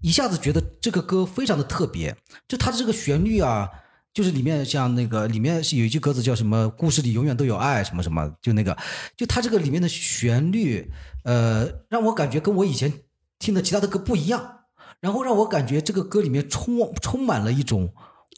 [0.03, 2.17] 一下子觉得这个歌非常的特别，
[2.49, 3.69] 就它的这个旋律啊。
[4.13, 8.77] 就是里面像那个里面是有一句歌词叫什么“故事里永远都有爱”什么什么，就那个，
[9.17, 10.91] 就它这个里面的旋律，
[11.23, 12.93] 呃，让我感觉跟我以前
[13.39, 14.63] 听的其他的歌不一样，
[15.01, 17.95] 然后让我感觉这个歌里面充充满了一种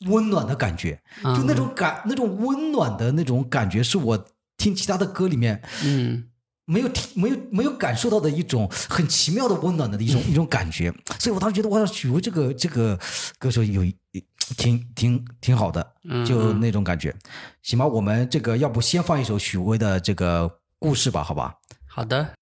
[0.06, 4.26] 温暖的感觉，啊就那种感那种温暖的那种感觉，是我
[4.56, 6.28] 听其他的歌里面嗯。
[6.64, 12.96] 没有听没有没有感受到的一种很奇妙的温暖的一种、 一种感觉，所以我当时觉得哇，许巍这个这个
[13.36, 13.94] 歌手有一
[14.56, 17.12] 挺挺挺好的，嗯就嗯那种感觉。
[17.62, 20.48] 行吧，我们这个要不先放一首许巍的这个
[20.78, 21.52] 故事吧，好吧？
[21.88, 22.32] 好的，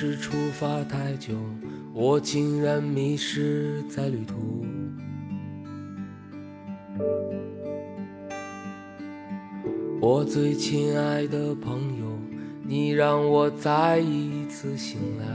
[0.00, 1.34] 是出发太久，
[1.92, 4.64] 我竟然迷失在旅途。
[10.00, 12.06] 我最亲爱的朋友，
[12.62, 15.26] 你让我再一次醒来。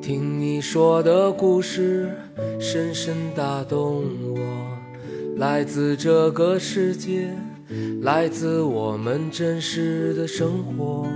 [0.00, 2.10] 听你说的故事，
[2.58, 4.40] 深深打动我，
[5.36, 7.36] 来自这个世界。
[8.02, 11.06] 来自我们真实的生活。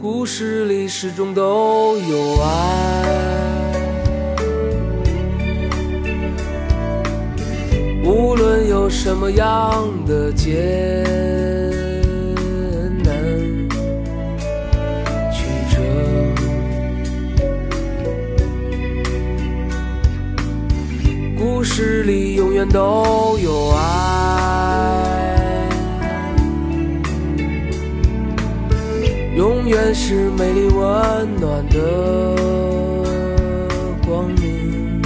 [0.00, 3.72] 故事里始终都有爱，
[8.04, 11.04] 无论有什么样的结
[21.80, 23.78] 诗里永远都有爱
[29.36, 32.34] 永远是美丽温暖的
[34.04, 35.00] 光明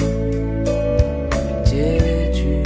[1.62, 2.62] 结局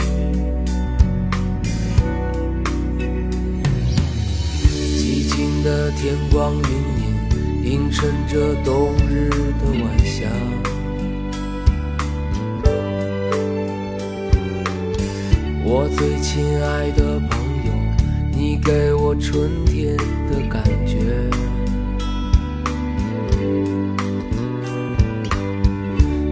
[4.97, 6.63] 寂静的天光隐
[7.03, 9.29] 影映衬着冬日
[15.69, 17.73] 我最亲爱的朋友，
[18.31, 19.97] 你给我春天
[20.31, 20.97] 的感觉。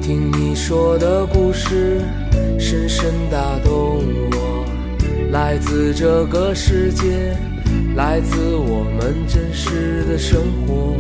[0.01, 2.01] 听你说的故事，
[2.61, 4.65] 深深打动我。
[5.33, 7.37] 来自这个世界，
[7.97, 10.95] 来自我们真实的生活。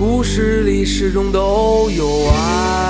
[0.00, 2.89] 故事里始终都有爱，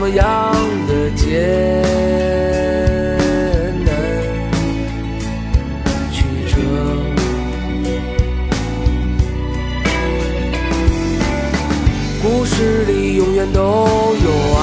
[0.00, 0.24] 什么样
[0.88, 1.28] 的艰
[3.84, 3.92] 难
[6.10, 6.56] 曲折，
[12.22, 13.60] 故事里永远都
[14.24, 14.62] 有爱。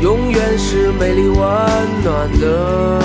[0.00, 1.36] 永远是美丽温
[2.04, 3.02] 暖的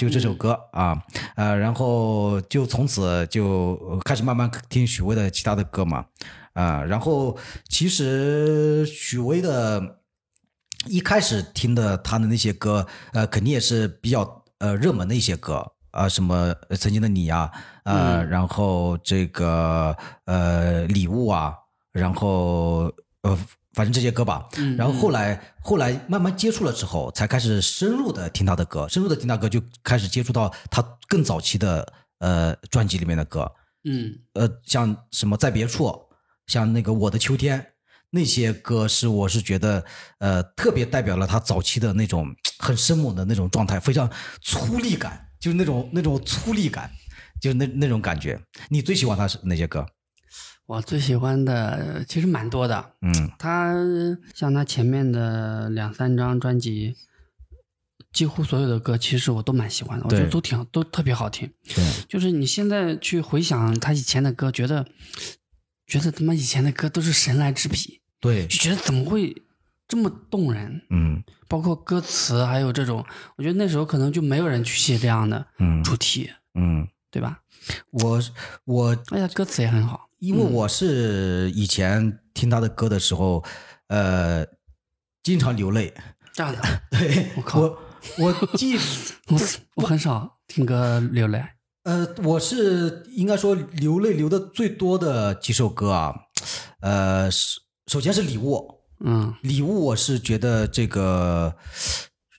[0.00, 1.04] 就这首歌啊，
[1.36, 6.06] 呃，然后就从此就呃开始慢慢听许巍的其他的歌嘛，
[6.54, 7.36] 啊，然后
[7.68, 9.98] 其实许巍的
[10.86, 17.52] 一开始听的他的那些歌，呃，肯定也是比较呃热门的一些歌啊，什么呃曾经的你呀、
[17.84, 19.94] 呃，然后这个
[20.24, 21.54] 呃礼物啊，
[21.92, 22.90] 然后
[23.20, 23.38] 呃。
[23.72, 33.50] 反正这些歌吧，然后后来后来慢慢接触了之后，才开始深入的听他的歌，深入的听他歌，就开始接触到他更早期的呃专辑里面的歌，
[33.84, 35.94] 嗯呃，像什么在别处，
[36.46, 37.64] 像那个我的秋天，
[38.10, 39.84] 那些歌是我是觉得
[40.18, 44.10] 呃特别代表了他早期的那种很生猛的那种状态，非常
[44.42, 46.90] 粗粝感，就是那种那种粗粝感，
[47.40, 48.40] 就是那那种感觉。
[48.68, 49.86] 你最喜欢他是哪些歌？
[50.70, 53.74] 我最喜欢的其实蛮多的，嗯他
[54.32, 56.94] 像他前面的两三张专辑，
[58.12, 61.52] 几乎所有的歌其实我都蛮喜欢的，我觉得都挺都特别好听。
[61.74, 64.86] 对， 就是你现在去回想他以前的歌，觉得
[65.88, 69.34] 觉得他妈以前的歌都是神来之笔，对就，觉得怎么会
[69.88, 70.82] 这么动人？
[70.90, 73.04] 嗯包括歌词，还有这种，
[73.34, 77.40] 我觉得那时候可能就没有人去写这样的嗯主题，嗯，对吧？
[77.90, 78.22] 我
[78.66, 80.06] 我哎呀歌词也很好。
[80.20, 83.42] 因为我是以前听他的歌的时候，
[83.88, 84.46] 呃，
[85.22, 85.92] 经常流泪。
[86.32, 86.60] 这样的，
[86.92, 87.76] 对我靠我
[88.20, 88.76] 我记
[89.28, 89.40] 我
[89.76, 91.42] 我很少听歌流泪。
[91.84, 96.14] 呃，我是应该说流泪流的最多的几首歌啊，
[96.80, 101.56] 呃，是首先是礼物，嗯礼物我是觉得这个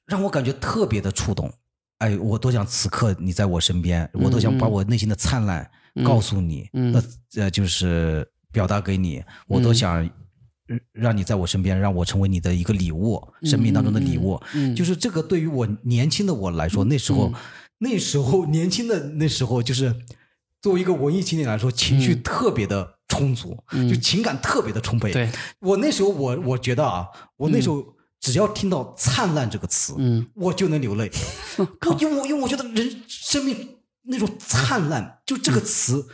[0.06, 1.52] 让我感觉特别的触动。
[1.98, 5.70] 哎，我多想此刻你在我身边，我都想把我内心的灿烂
[6.04, 6.92] 告诉你，嗯。
[6.92, 10.04] 那呃就是表达给你，我都想
[10.68, 14.42] 呃让你在我身边，让我成为你的一个礼物，生命当中的礼物。
[14.54, 17.34] 嗯，就是这个对于我年轻的我来说，那时候、
[17.80, 19.96] 那时候年轻的那时候，就是
[20.62, 23.58] 作为一个文艺青年来说，情绪特别的充足，
[23.90, 25.12] 就情感特别的充沛。
[25.12, 25.30] 对，
[25.60, 27.84] 我那时候我我觉得啊，我那时候
[28.20, 31.10] 只要听到“灿烂”这个词，嗯，我就能流泪。
[31.58, 36.08] 我因为因为我觉得人生命那种灿烂，就这个词。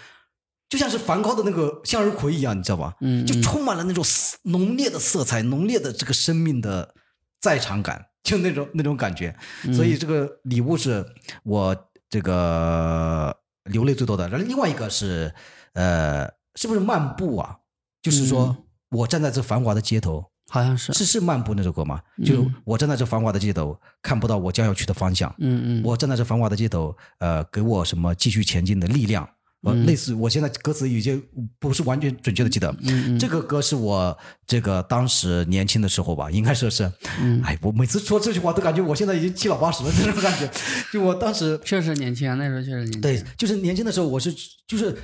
[0.70, 2.94] 就像是梵高的那个向日葵一样，你知道吧？
[3.00, 4.04] 嗯就充满了那种
[4.44, 6.94] 浓烈的色彩，浓烈的这个生命的
[7.40, 9.34] 在场感，就那种那种感觉。
[9.74, 11.06] 所以这个礼物是
[11.44, 13.34] 我这个
[13.64, 14.28] 流泪最多的。
[14.28, 15.34] 然后另外一个是，
[15.72, 17.56] 呃，是不是漫步啊？
[18.02, 22.02] 就是说我站在这繁华的街头，好像是，是是漫步那首歌吗？
[22.24, 25.34] 就我站在这繁华的街头，看不到我将要去的方向。
[25.40, 29.28] 嗯嗯，我站在这繁华的街头，呃，给我什么继续前进的力量？
[29.64, 31.22] 呃，类似，我现在歌词已经
[31.60, 32.70] 不是完全准确的记得。
[32.84, 36.90] 嗯嗯这个歌是我这个当时年轻的时候吧， 应该说是，
[37.20, 40.50] 嗯哎，我每次说这句话都感觉我现在已经七老八十了这种感觉。
[40.94, 43.02] 就我当时确实年轻啊，那时候确实年轻。
[43.02, 44.32] 对，就是年轻的时候，我是
[44.68, 44.96] 就是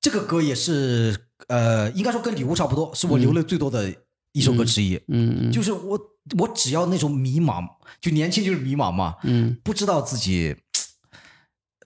[0.00, 1.14] 这个歌也是
[1.48, 3.92] 呃，应该说跟礼物差不多，是我流泪最多的
[4.32, 4.96] 一首歌之一。
[5.08, 5.98] 嗯嗯，就是我
[6.38, 7.66] 我只要那种迷茫，
[8.00, 9.58] 就年轻就是迷茫嘛，嗯。
[9.64, 10.56] 不知道自己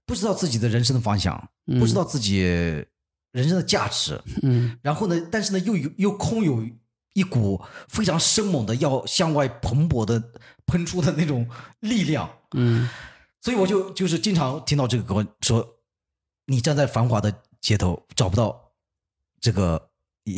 [0.05, 2.41] 不知道自己的人生的方向，嗯不知道自己
[3.33, 4.79] 人生的价值，嗯。
[4.83, 6.67] 然后呢，但是呢又有又空有
[7.15, 10.33] 一股非常生猛的要向外蓬勃的
[10.67, 11.49] 喷出的那种
[11.81, 12.89] 力量，嗯。
[13.41, 15.79] 所以我就就是经常听到这个歌说，
[16.47, 18.73] 你站在繁华的街头找不到
[19.41, 19.92] 这个你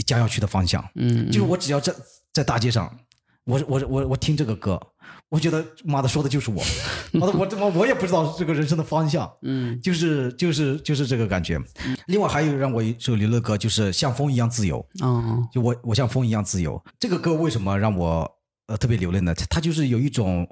[0.07, 1.95] 将要去的方向，嗯，就是我只要在
[2.33, 2.99] 在大街上，
[3.45, 4.81] 我我我我听这个歌，
[5.29, 6.63] 我觉得妈的说的就是我，
[7.13, 11.61] 妈的我怎么我也不知道这个人生的方向，嗯就是就是就是这个感觉。
[12.07, 16.83] 另外还有让我一首流泪歌，就是像风一样自由，哦就我我像风一样自由。
[16.99, 18.31] 这个歌为什么让我
[18.67, 19.35] 呃特别流泪呢？
[19.51, 20.49] 它就是有一种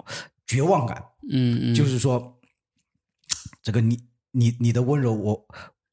[0.46, 2.38] 绝望感，嗯嗯，就是说，
[3.62, 3.98] 这个你
[4.32, 5.46] 你你的温柔我，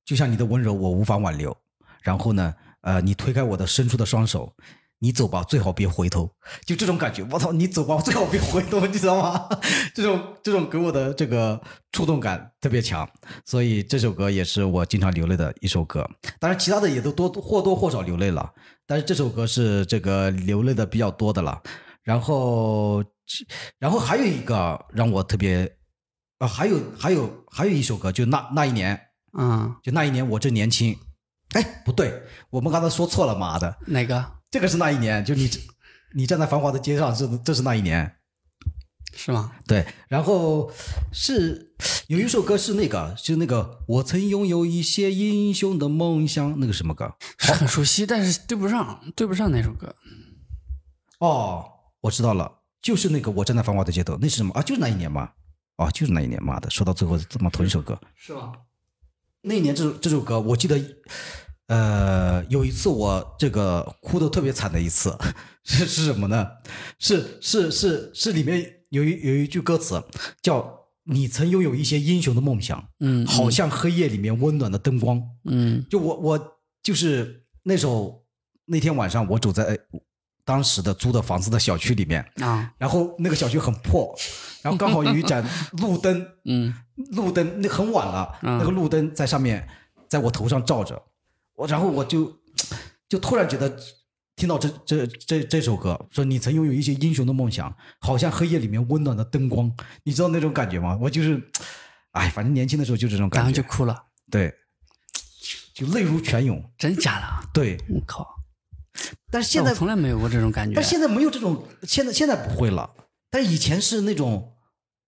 [0.03, 1.55] 就像你的温柔我无法挽留。
[2.01, 2.53] 然后呢，
[2.89, 4.51] 呃，你推开我的伸出的双手，
[4.97, 6.27] 你走吧，最好别回头。
[6.65, 9.47] 就这种感觉，我操，你走吧，最好别回头，你知道吗？
[9.93, 11.61] 这种这种给我的这个
[11.91, 13.07] 触动感特别强，
[13.45, 16.09] 所以这首歌也是我经常流泪的一首歌。
[16.39, 18.51] 当然，其他的也都多或多或少流泪了，
[18.87, 21.61] 但是这首歌是这个流泪的比较多的了。
[22.01, 23.03] 然后，
[23.77, 25.77] 然后还有一个让我特别，
[26.39, 28.99] 啊，还有还有还有一首歌，就那那一年，
[29.37, 30.97] 嗯就那一年我正年轻。
[31.53, 35.49] 哎，不对，我们刚才说错了，妈的，哪个这个是那一年，就你
[36.13, 38.15] 你站在繁华的街上，这这是那一年。
[39.11, 39.51] 是吗？
[39.67, 40.71] 对，然后
[41.11, 41.73] 是
[42.07, 47.13] 有一首歌是那个，是那个我曾拥有一些英雄的梦想，那个什么歌？
[47.39, 49.93] 是很熟悉，但是对不上，对不上那首歌。
[51.19, 51.65] 哦，
[52.01, 54.61] 我知道了，就是那个我站在繁华的街头，那是什么啊？
[54.61, 55.31] 就是那一年吗？
[55.77, 57.99] 哦，就是那一年，妈的，说到最后这么同一首歌。
[58.15, 58.53] 是吗？
[59.41, 60.77] 那一年这首这首歌，我记得，
[61.67, 65.17] 呃，有一次我这个哭的特别惨的一次，
[65.63, 66.47] 是是什么呢？
[66.99, 70.03] 是是是是里面有一有一句歌词
[70.41, 78.25] 叫“你曾拥有一些英雄的梦想，嗯，好像黑夜里面温暖的灯光。”嗯就我我就是那时候
[78.65, 79.79] 那天晚上我走在
[80.49, 84.17] 当时的租的房子的小区里面，啊然后那个小区很破，
[84.63, 86.27] 然后刚好有一盏路灯。
[86.49, 86.73] 嗯
[87.11, 89.67] 路灯那很晚了，嗯那个路灯在上面，
[90.07, 90.99] 在我头上照着，
[91.55, 92.35] 我然后我就
[93.07, 93.79] 就突然觉得
[94.35, 97.71] 听到这这这这首歌，说你曾拥有一些英雄的梦想，
[98.01, 99.71] 好像黑夜里面温暖的灯光，
[100.03, 100.97] 你知道那种感觉吗？
[100.99, 101.39] 我就是，
[102.13, 103.95] 哎，反正年轻的时候就这种感觉然后，就哭了，
[104.31, 104.51] 对，
[105.75, 107.49] 就泪如泉涌，真假的？
[107.53, 107.77] 对。
[107.87, 108.38] 我靠！
[109.31, 110.75] 但是现在，从来没有过这种感觉。
[110.75, 112.89] 但现在没有这种，现在现在不会了，
[113.29, 114.53] 但是以前是那种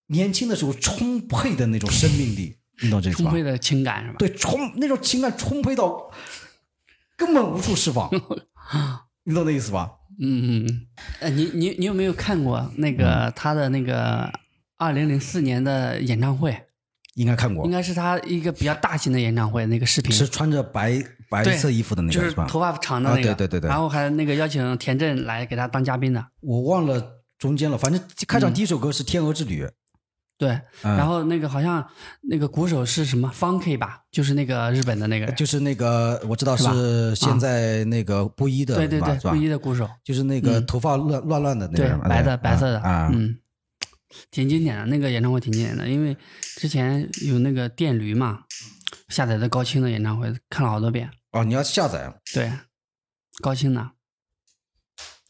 [0.06, 3.16] 年轻的时候充沛的那种生命力，你懂这吧？
[3.16, 4.16] 充沛的情感是吧？
[4.18, 6.10] 对，充那种情感充沛到
[7.16, 8.10] 根本无处释放，
[9.24, 9.90] 你懂那意思吧？
[10.20, 10.86] 嗯嗯嗯。
[11.20, 14.32] 呃，你你你有没有看过那个嗯他的那个
[14.76, 16.66] 二零零四年的演唱会？
[17.14, 20.92] 应该看过应，该是他一个比较大型的演唱会，那个视频是穿着白
[21.32, 22.46] 白色衣服的那就个吧？
[22.46, 23.68] 是头发长的啊那个，对对对对。
[23.68, 27.02] 然后还那个邀请田震来给他当嘉宾的，我忘了
[27.38, 29.64] 中间了，反正开场第一首歌是《天鹅之旅》，
[30.38, 30.50] 对。
[30.82, 30.96] 嗯。
[30.96, 31.84] 然后那个好像
[32.22, 35.26] 那个鼓手是什么？Funky 吧，就是那个日本的那个。
[35.26, 40.66] 人，就是那个我知道是现在那个布衣的，对对对，布衣的鼓手，就是那个嗯。
[40.66, 43.36] 头发乱乱乱的那个白的白色的，啊，嗯，
[44.30, 44.86] 挺经典的。
[44.86, 46.16] 那个演唱会挺经典的，因为
[46.56, 48.40] 之前有那个电驴嘛，
[49.08, 51.10] 下载的高清的演唱会看了好多遍。
[51.32, 52.52] 哦，你要下载，对，
[53.40, 53.90] 高清的，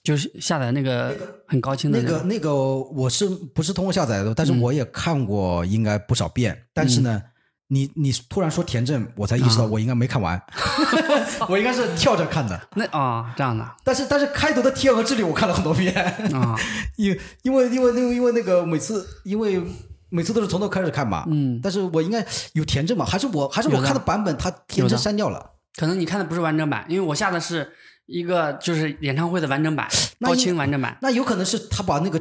[0.02, 4.34] 就是下载那个很高清的那个那个我是不是通过下载的？
[4.34, 6.66] 但是嗯我也看过，应该不少遍。
[6.74, 7.22] 但是呢，
[7.68, 10.42] 你你突然说田震，我才意识到啊我应该没看完，
[11.48, 12.60] 我应该是跳着看的。
[12.74, 15.94] 那啊、这样的但是但是开头的《天鹅之旅》我看了很多遍，
[16.34, 16.56] 啊，
[16.98, 19.62] 因因为因为因为因为那个每次因为
[20.08, 21.24] 每次都是从头开始看嘛。
[21.28, 23.04] 嗯，但是我应该有田震嘛？
[23.04, 25.50] 还是我还是我看的版本，他田震删掉了。
[25.76, 27.72] 可能你看的不是完整版，因为我下的是
[28.06, 29.88] 一个就是演唱会的完整版，
[30.20, 30.96] 高清完整版。
[31.02, 32.20] 那有可能是他把那个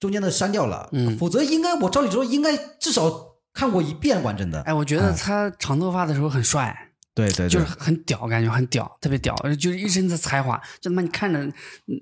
[0.00, 3.10] 中间的删掉了，嗯否则应该我照理说应该至少
[3.52, 4.60] 看过一遍完整的。
[4.62, 11.48] 哎，我觉得他长头发的时候很帅，对对对就是很屌，感觉很屌，特别屌，就是一身的才华，就他妈你看着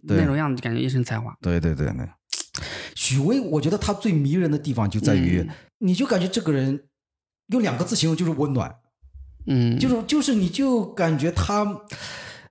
[0.04, 1.36] 那种样子，感觉一身才华。
[1.40, 2.08] 对对对对。
[2.94, 6.84] 许巍，我觉得他最迷人的地方就在于，嗯你就感觉这个人
[7.48, 8.74] 用两个字形容就是温暖，
[9.46, 11.66] 嗯，就是就是你就感觉他，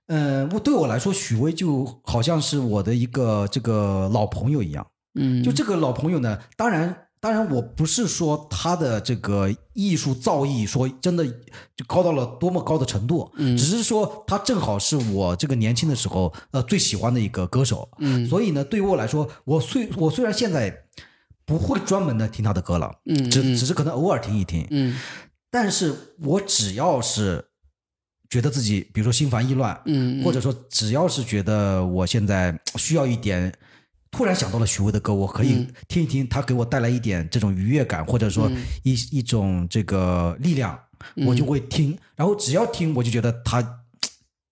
[0.06, 4.86] 呃，我对我来说，许巍就好像是我的一个这个老朋友一样。
[5.14, 7.02] 嗯，就这个老朋友呢，当然。
[7.18, 20.72] 当然，我不是说他的这个艺术造诣说真的就高到了多么高的程度，嗯只是说他正好是我这个年轻的时候呃最喜欢的一个歌手，嗯所以呢，对于我来说，我虽我虽然现在
[21.44, 24.94] 不会专门的听他的歌了，嗯嗯只只是可能偶尔听一听，嗯
[25.58, 27.42] 但是我只要是
[28.28, 33.50] 觉得自己，比如说心烦意乱，嗯，或者说只要是觉得我现在需要一点，
[34.10, 40.78] 突然想到了许巍的歌，我可以嗯听一听，他给我带来一点这种愉悦感，或者说嗯一一种这个力量，
[41.26, 41.96] 我就会听。
[42.14, 43.82] 然后只要听，我就觉得他。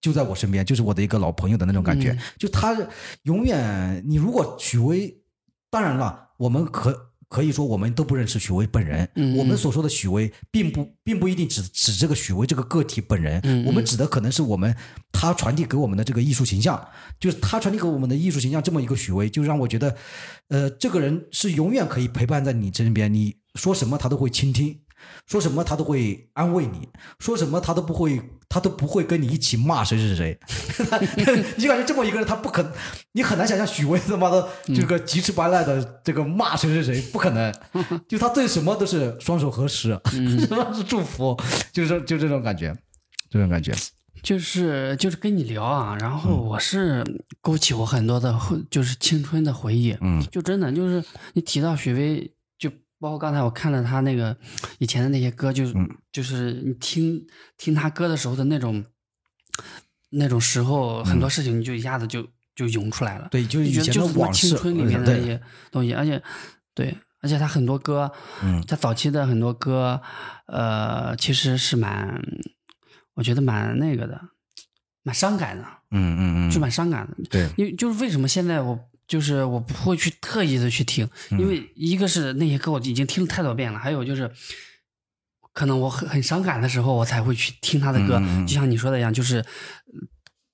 [0.01, 2.13] 就在我身边，就是我的一个老朋友的那种感觉。
[2.13, 2.75] 嗯就他
[3.23, 5.23] 永远，你如果许巍，
[5.71, 9.09] 当然了，我们可可以说我们都不认识许巍本人。
[9.16, 13.41] 嗯我们所说的许巍，并不并不一定指指这个许巍这个个体本人。
[13.43, 14.72] 嗯我们指的可能是我们
[15.11, 16.80] 他传递给我们的这个艺术形象，
[17.18, 19.97] 就是他传递给我们的艺术形象这么一个许巍，就让我觉得，
[20.49, 24.78] 呃，这个人是永远可以陪伴在你身边，你说什么他都会倾听。
[25.27, 26.89] 说什么他都会安慰你，
[27.19, 30.39] 说什么他都不会，他都不会跟你一起骂谁谁谁。
[31.57, 32.73] 你就感觉这么一个人，他不可，
[33.13, 37.53] 你很难想象许巍他妈的这个急赤白赖的这个骂谁谁谁，不可能。
[38.09, 41.37] 就他对什么都是双手合十，什么是祝福，
[41.73, 42.77] 就是就这种感觉，
[43.31, 43.73] 这种感觉。
[44.23, 47.05] 就是就是跟你聊啊，然后嗯我是
[47.43, 48.35] 勾起我很多的，
[48.71, 49.95] 就是青春的回忆。
[50.01, 52.31] 嗯就真的就是你提到许巍，就
[53.05, 54.35] 包括刚才我看了他那个
[54.79, 55.87] 以前的那些歌，就是、嗯。
[56.11, 57.27] 就是你听
[57.59, 58.83] 听他歌的时候的那种
[60.11, 63.27] 那种时候，很多事情你就一下子就就涌出来了。
[63.27, 65.39] 嗯对，就是以前的往事，青春里面的那些
[65.71, 66.23] 东西，而且
[66.73, 68.11] 对，而且他很多歌，
[68.43, 70.01] 嗯他早期的很多歌，
[70.47, 72.23] 呃，其实是蛮，
[73.15, 74.19] 我觉得蛮那个的，
[75.03, 77.17] 蛮伤感的，嗯嗯嗯，就蛮伤感的。
[77.29, 84.31] 对，因为就是为什么现在我就是我不会去特意的去听，嗯因为一个是那些歌我已经听了太多遍了，还有就是。
[85.57, 89.45] 可能我很很伤感的时候，我才会去听他的歌，就像你说的一样，就是呃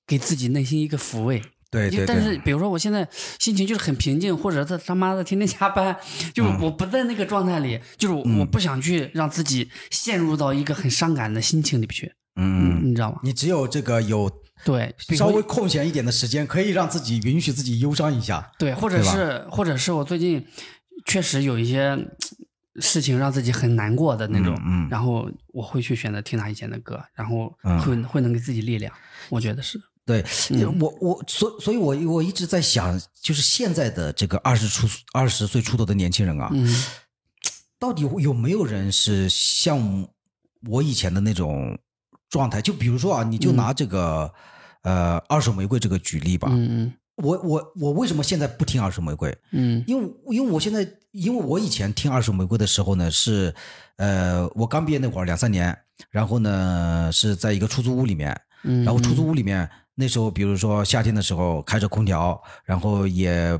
[0.05, 1.41] 给自己内心一个抚慰。
[1.71, 2.05] 对对对。
[2.05, 3.07] 但是比如说我现在
[3.39, 5.97] 心情就是很平静，或者他他妈的天天加班，
[6.35, 13.21] 就是嗯我不在那个状态里，就是我我不想去让自己陷入到一个很伤感的心情里去，嗯嗯，你知道吗？
[13.23, 14.29] 你只有这个有
[14.63, 18.51] 对，稍微空闲一点的时间，可以让自己允许自己忧伤一下。
[18.57, 20.45] 对，或者是或者是我最近
[21.05, 21.97] 确实有一些
[22.79, 24.89] 事情让自己很难过的那种，嗯嗯。
[24.89, 27.79] 然后我会去选择听他以前的歌，然后嗯。
[27.81, 28.93] 会、会能给自己力量，
[29.29, 30.79] 我觉得是，对，嗯。
[30.79, 36.67] 我我所所以我，我一直在想，就是现在的这个二十出二十岁出头的年轻人啊，嗯。
[37.79, 40.07] 到底有没有人是像
[40.69, 41.75] 我以前的那种
[42.31, 42.59] 状态？
[42.59, 44.33] 就比如说啊，你就拿这个、
[44.81, 46.47] 呃二手玫瑰这个举例吧。
[46.51, 49.37] 嗯我我我为什么现在不听二手玫瑰？
[49.51, 53.53] 嗯因为因为我现在，因为我以前听二手玫瑰的时候呢，是
[53.97, 55.77] 呃我刚毕业那会儿两三年，
[56.09, 63.59] 然后呢是在一个出租屋里面，嗯，然后出租屋里面那时候，比如说夏天的时候开着空调，然后也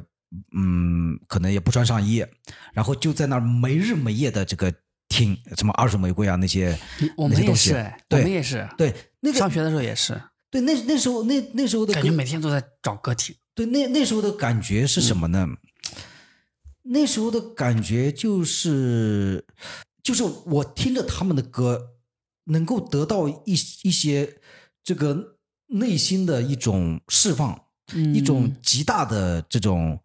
[0.56, 2.26] 嗯可能也不穿上衣，
[2.74, 4.74] 然后就在那儿没日没夜的这个
[5.22, 6.78] 听什么二手玫瑰啊那些
[7.16, 10.20] 我们也是，哎我们也是，对那个上学的时候也是，
[10.50, 13.36] 对那那时候那那时候的感觉每天都在找歌听。
[13.54, 15.46] 对，那那时候的感觉是什么呢？
[15.48, 15.58] 嗯
[16.84, 19.46] 那时候的感觉就是，
[20.02, 21.92] 就是我听着他们的歌，
[22.46, 23.54] 能够得到一
[23.84, 24.38] 一些
[24.84, 30.00] 这个内心的一种释放，嗯一种极大的这种，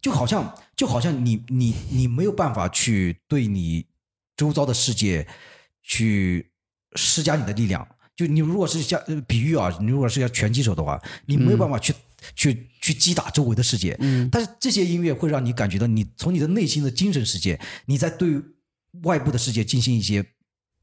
[0.00, 3.84] 就好像就好像你你你没有办法去对你
[4.42, 5.24] 周遭的世界
[5.84, 6.50] 去
[6.96, 7.86] 施加你的力量。
[8.16, 11.94] 就你如果是像呃比喻啊，你如果是要拳击手的话，你没有办法去、
[12.34, 13.96] 去去击打周围的世界。
[14.00, 18.42] 嗯但是这些音乐会让你感觉到，你从你的内心的精神世界，你在对
[19.04, 20.24] 外部的世界进行一些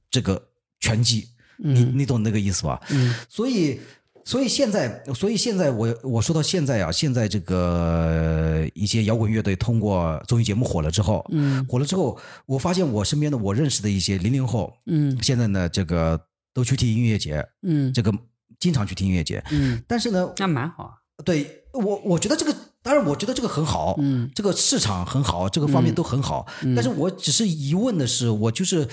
[0.10, 1.28] 这个拳击。
[1.62, 2.80] 你嗯你懂那个意思吧？
[2.89, 3.82] 嗯所以，
[4.30, 11.65] 所以现在，所以现在我我说到现在啊，现在这个一些摇滚乐队通过综艺节目火了之后，嗯。
[11.65, 12.15] 火了之后，
[12.45, 15.17] 我发现我身边的我认识的一些零零后，嗯。
[15.23, 17.91] 现在呢，这个都去听音乐节，嗯。
[17.91, 18.13] 这个
[18.59, 20.93] 经常去听音乐节，嗯，但是呢，那蛮好啊。
[21.25, 22.53] 对我我觉得这个
[22.84, 24.30] 当当然我觉得这个很好，嗯。
[24.36, 26.45] 这个市场很好，这个方面都很好。
[26.75, 28.88] 但是我只是疑问的是，我就是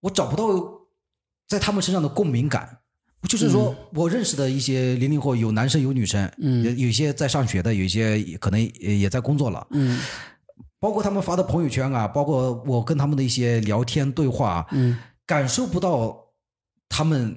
[0.00, 0.44] 我找不到
[1.48, 2.80] 在他们身上的共鸣感。
[3.26, 6.62] 就是说我认识的一些零零后，有男生有女生，嗯。
[6.62, 9.98] 有有一些在上学的，有一些可能也也在工作了，嗯。
[10.78, 14.96] 包括他们发的朋友圈啊，包括我跟他们的一些聊天对话啊，嗯。
[15.26, 16.16] 感受不到
[16.88, 17.36] 他们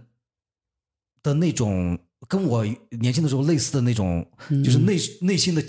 [1.24, 2.64] 的那种跟我
[3.00, 4.64] 年轻的时候类似的那种，嗯。
[4.64, 5.64] 就是内内心的，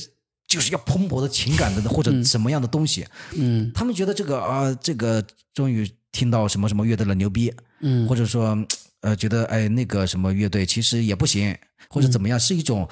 [0.47, 3.07] 就是要蓬勃的情感的 或者什么样的东西。
[3.35, 3.73] 嗯。
[3.75, 7.51] 他们觉得这个啊，这个终于听到什么什么乐队了，牛逼，
[7.81, 8.55] 嗯，或者说
[9.03, 11.57] 呃，觉得哎那个什么乐队其实也不行，
[11.89, 12.89] 或者怎么样，是一种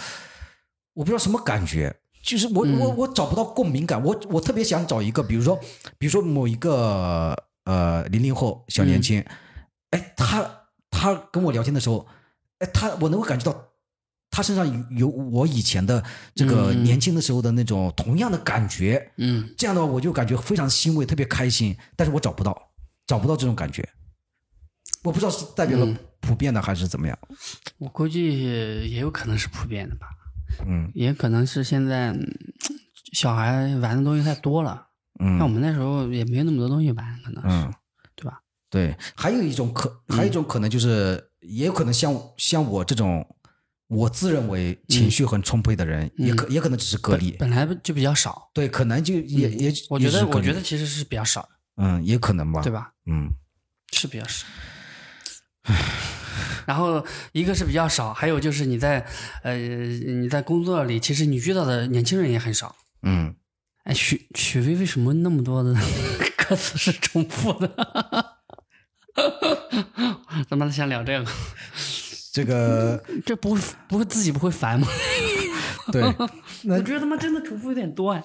[0.94, 1.96] 我不知道什么感觉。
[2.22, 5.58] 就是我我我找不到共鸣感，我我特别想找一个，比如说，
[5.96, 7.34] 比如说某一个
[7.64, 9.24] 呃零零后小年轻，
[9.88, 12.06] 哎，他他跟我聊天的时候，
[12.58, 13.68] 哎，他我能够感觉到
[14.30, 16.04] 他身上有有我以前的
[16.34, 16.84] 这个嗯。
[16.84, 19.48] 年轻的时候的那种同样的感觉，嗯。
[19.56, 22.70] 这样的话我就感觉非常欣慰，特别开心，但是我找不到，
[23.06, 23.88] 找不到这种感觉，
[25.02, 27.18] 我不知道是代表了普遍的还是怎么样，
[27.78, 30.06] 我估计也有可能是普遍的吧，
[30.66, 30.90] 嗯。
[30.94, 32.36] 也可能是现在嗯
[33.12, 34.88] 小孩玩的东西太多了，
[35.18, 35.38] 嗯。
[35.38, 37.74] 像我嗯们那时候也没那么多东西玩，可能是，嗯，
[38.14, 38.40] 对吧？
[38.68, 43.26] 对，还有一种可，还有一种可能就是，也有可能像像我这种，
[43.88, 51.40] 我自认为情绪很充沛的人，也可也可能只是个例，本来就比较少，对，可能就也也，嗯我觉得我觉得其实是比较少。
[51.42, 52.70] 的，嗯，也可能吧，对？
[52.70, 52.92] 吧？
[53.06, 53.32] 嗯。
[53.92, 54.46] 是比较少。
[56.66, 59.04] 然后一个是比较少，还有就是你在
[59.42, 62.76] 呃你在工作里，其实你遇到的年轻人也很少。
[63.02, 63.34] 嗯，
[63.84, 65.74] 哎，许许巍为什么那么多的
[66.36, 67.68] 歌词是重复的？
[70.48, 71.30] 他妈的先聊这个，
[72.32, 74.86] 这个这不会不会自己不会烦吗？
[75.92, 76.02] 对，
[76.68, 78.22] 我觉得他妈真的重复有点多哎。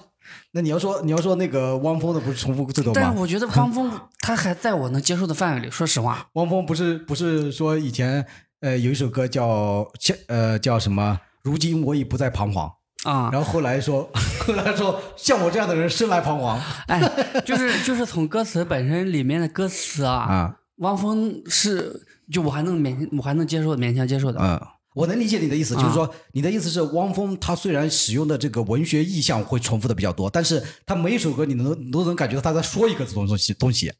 [0.52, 3.00] 那你要说你要说那个汪峰的不是重复最多吗？
[3.00, 6.26] 但是我觉得汪峰 他还在我能接受的范围里，说实话。
[6.34, 8.24] 汪峰不是不是说以前
[8.60, 11.20] 呃有一首歌叫叫呃叫什么？
[11.42, 12.70] 如今我已不再彷徨。
[13.04, 14.10] 啊、然后后来说，
[14.44, 17.00] 后来说像我这样的人生来彷徨哎，
[17.44, 20.56] 就是就是从歌词本身里面的歌词啊，啊。
[20.78, 24.40] 汪峰是就我还能勉我还能接受勉强接受的。
[24.40, 24.60] 嗯，
[24.96, 33.92] 我能理解你的意思，啊就是说你的意思是汪峰他虽然使用的这个文学意象会重复的比较多，但是他每一首歌你能都能感觉到他在说一个东西东西，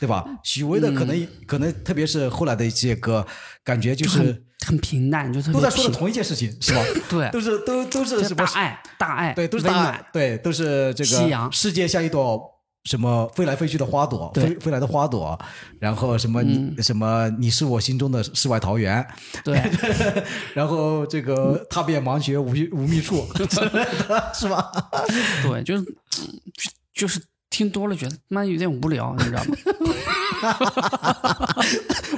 [0.00, 0.24] 对吧？
[0.42, 3.26] 许巍的可能、可能特别是后来的一些歌，
[3.62, 6.82] 感觉就就是很很平淡，就特别都在说的同一件事情，是吧？
[7.10, 8.52] 对，都是都都是什么大？
[8.54, 12.49] 爱大爱，对，都是大爱，对，都是这个夕阳世界像一朵
[12.84, 15.38] 什么飞来飞去的花朵，飞飞来的花朵，
[15.78, 19.06] 然后什么你、什么你是我心中的世外桃源，
[19.44, 19.60] 对，
[20.54, 23.26] 然后这个踏遍盲穴无无觅处
[24.34, 24.70] 是吧？
[25.42, 27.20] 对，就是嗯就就是
[27.50, 29.56] 听多了觉得妈有点无聊，你知道吗？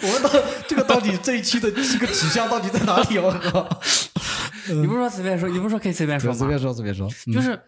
[0.03, 0.31] 我们到
[0.69, 3.19] 这个到底这一期的这个指向到底在哪里？
[3.19, 3.69] 我靠！
[4.69, 6.39] 你不是说随便说，你不是说可以随便说吗？
[6.39, 7.09] 随便说，随便说。
[7.27, 7.59] 嗯就是，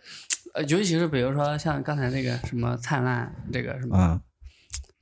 [0.54, 4.20] 呃，尤其是比如说像刚才那个什么灿烂，这个什么，嗯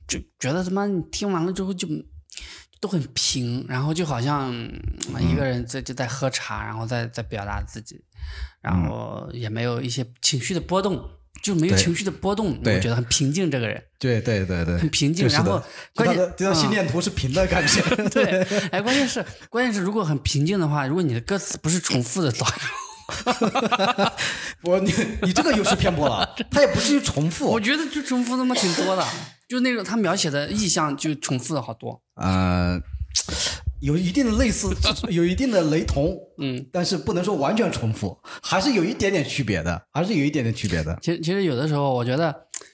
[0.05, 1.87] 就觉得他妈你听完了之后就
[2.81, 8.03] 都很平，然后就好像嗯一个人在就在喝茶，然后在在表达自己，
[8.61, 11.09] 然后也没有一些情绪的波动，
[11.41, 13.49] 就没有情绪的波动，对我觉得很平静。
[13.49, 15.63] 这个人对对对对，很平静，然后
[15.95, 17.81] 关键这张心嗯电图是平的感觉。
[18.09, 22.45] 对，哎，关键是 关键是，如果很平静的话，如果你的歌词不是重复的， 早
[24.63, 27.47] 我你你这个有失偏颇了， 他也不至于重复。
[27.47, 29.05] 我觉得就重复他妈挺多的，
[29.47, 32.01] 就那种他描写的意象就重复了好多。
[32.15, 32.79] 呃，
[33.81, 34.75] 有一定的类似，
[35.09, 40.97] 有一定的雷同， 嗯，但是不能说完全重复，还是有一点点区别的，还是有一点点区别的。
[41.01, 42.33] 其实其实有的时候，我觉得，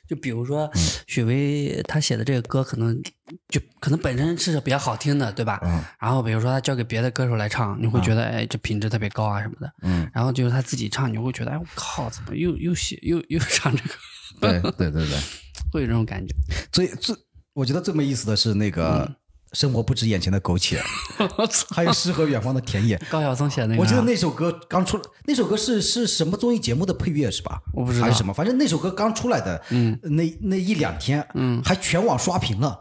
[0.10, 3.00] 就比如说嗯许巍他写的这个歌，可能
[3.48, 5.60] 就可能本身是比较好听的，对吧？
[5.64, 9.72] 嗯然后比如说他交给别的歌手来唱，你会觉得哎这品质特别高啊什么的。
[9.84, 13.94] 嗯，然后就是他自己唱，你会觉得哎我靠，怎么又又写又又唱这个，
[14.42, 15.18] 对对对对。
[15.72, 16.34] 会有这种感觉。
[16.72, 17.16] 最最，
[17.54, 19.16] 我觉得最没意思的是那个嗯
[19.54, 20.82] 生活不止眼前的苟且，
[21.72, 22.98] 还有诗和远方的田野。
[23.10, 27.62] 高晓松写的那个啊，我记得那首歌刚出，那首歌是是什么综艺节目的配乐是吧？
[27.74, 32.80] 我不知道还是什么，反正那首歌刚出来的，嗯，那那一两天，嗯还全网刷屏了。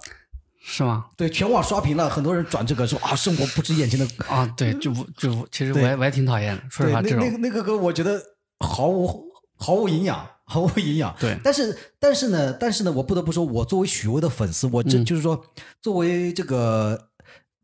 [0.71, 1.07] 是吗？
[1.17, 4.07] 对，全网刷屏了，很多人转这个说啊，生活不止眼前的。
[4.27, 8.21] 啊，对，就不就不其实我对也我也挺讨厌的，说对，实话，那这种那个那个歌，我觉得
[8.61, 9.25] 毫无
[9.57, 11.15] 毫无营养，毫无营养。
[11.21, 11.39] 对。
[11.45, 14.89] 但是但是呢，但是呢，我不得不说，我作为许巍的粉丝，我嗯。
[14.89, 15.45] 这、就是说，
[15.83, 17.11] 作为这个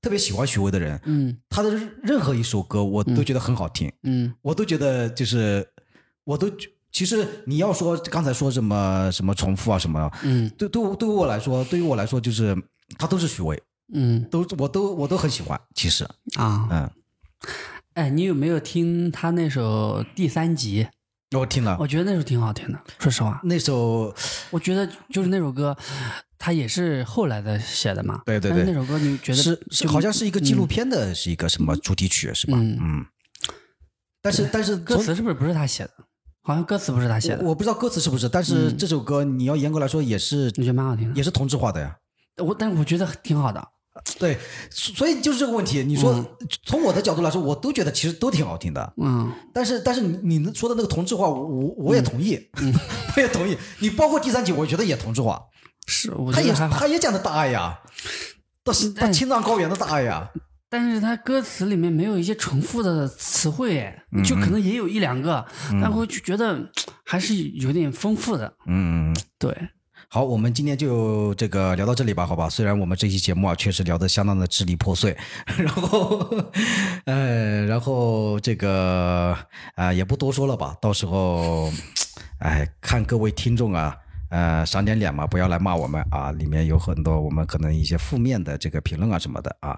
[0.00, 1.36] 特别喜欢许巍的人，嗯。
[1.48, 4.32] 他的任任何一首歌我都觉得很好听，嗯。
[4.42, 5.66] 我都觉得就是
[6.24, 6.50] 我都
[6.92, 10.48] 其实你要说刚才说什么什么重复啊什么，嗯。
[10.58, 12.56] 对对对于我来说，对于我来说就是
[12.98, 13.60] 他都是许巍，
[13.92, 14.22] 嗯。
[14.30, 16.04] 都我都我都很喜欢，其实，
[16.36, 16.90] 啊，嗯，
[17.94, 20.86] 哎，你有没有听他那首第三集？
[21.38, 24.14] 我听了我觉得那首挺好听的，说实话，那首，
[24.50, 25.76] 我觉得就是那首歌，
[26.38, 28.22] 它也是后来的写的嘛。
[28.26, 32.58] 对对对那首歌你觉得是好像是一个纪录片的，是一个什么主题曲是吧？
[32.58, 33.06] 嗯嗯，
[34.22, 35.90] 但是但是歌词是不是不是他写的？
[36.42, 41.16] 好像歌词不是他写的，我我不知道歌词是不是，但是嗯这首歌你要严格来说也是我觉得蛮好听的。
[41.16, 41.96] 也是同质化的呀。
[42.38, 43.68] 我但是我觉得挺好的。
[44.18, 44.36] 对，
[44.70, 45.82] 所以就是这个问题。
[45.84, 46.24] 你说
[46.64, 48.92] 从我的角度来说，我都觉得其实都挺好听的。
[48.96, 52.38] 嗯，但是但是你你说的那个同质化，我我我也同意，
[53.16, 53.56] 我也同意。
[53.78, 55.40] 你包括第三集，我觉得也同质化，
[55.86, 56.52] 是，我他也。
[56.52, 57.78] 他也讲的大爱呀，
[58.64, 60.30] 到到青藏高原的大爱呀。
[60.68, 65.46] 但是他歌词里面没有一些重复的词汇，哎，就可能也有一两个，
[65.80, 66.68] 但我就觉得
[67.04, 68.52] 还是有点丰富的。
[68.66, 69.56] 嗯，对，
[70.14, 72.48] 好，我们今天就这个聊到这里吧，好吧？
[72.48, 75.16] 虽然我们这期节目啊，确实聊得相当的支离破碎，
[75.58, 76.32] 然后，
[77.06, 79.36] 呃，然后这个
[79.74, 81.68] 啊、也不多说了吧，到时候，
[82.38, 83.96] 哎，看各位听众啊。
[84.28, 86.30] 呃，赏点脸嘛，不要来骂我们啊！
[86.30, 89.76] 里面有很多我们可能一些负面的这个评论啊什么的啊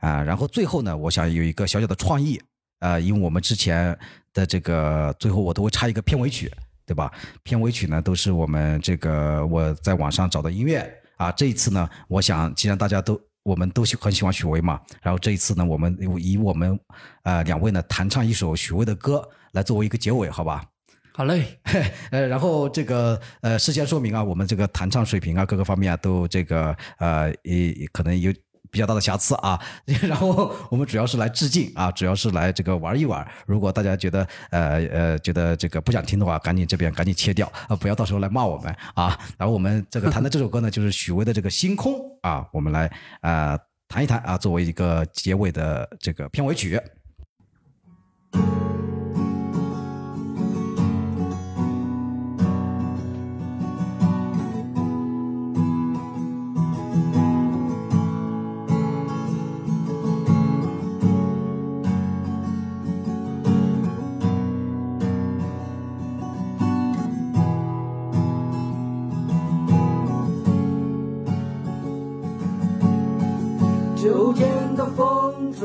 [0.00, 0.22] 啊。
[0.22, 2.38] 然后最后呢，我想有一个小小的创意
[2.80, 3.98] 啊、因为我们之前
[4.34, 6.52] 的这个最后我都会插一个片尾曲，
[6.88, 7.12] 对吧？
[7.42, 11.30] 片尾曲呢都是我们这个我在网上找的音乐啊。
[11.32, 16.80] 这一次呢，我想既然大家都我们都喜很喜欢许巍嘛，然后这一次呢，我们以我们
[17.24, 19.22] 呃两位呢弹唱一首许巍的歌
[19.52, 20.64] 来作为一个结尾，好吧？
[21.12, 21.58] 好嘞，
[22.12, 28.32] 呃，然后这个呃，事先说明啊，我们这个弹唱水平啊，各个方面啊，都这个呃，也可能有
[28.70, 29.58] 比较大的瑕疵啊。
[30.08, 33.26] 然后我们主要是来致敬啊，主要是来这个玩一玩。
[33.46, 39.18] 如果大家觉得呃呃觉得这个不想听的话，赶紧这边赶紧切掉啊，不要到时候来骂我们啊。
[39.36, 41.92] 然后我们这个弹的这首歌呢，就是许巍的这个《星空》
[42.22, 42.90] 啊，我们来、
[43.22, 43.58] 呃
[43.88, 46.78] 弹一弹啊，作为一个结尾的这个片尾曲。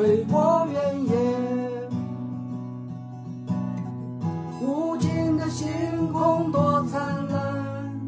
[0.03, 1.15] 飞过原野，
[4.59, 8.01] 无尽的星空多灿烂。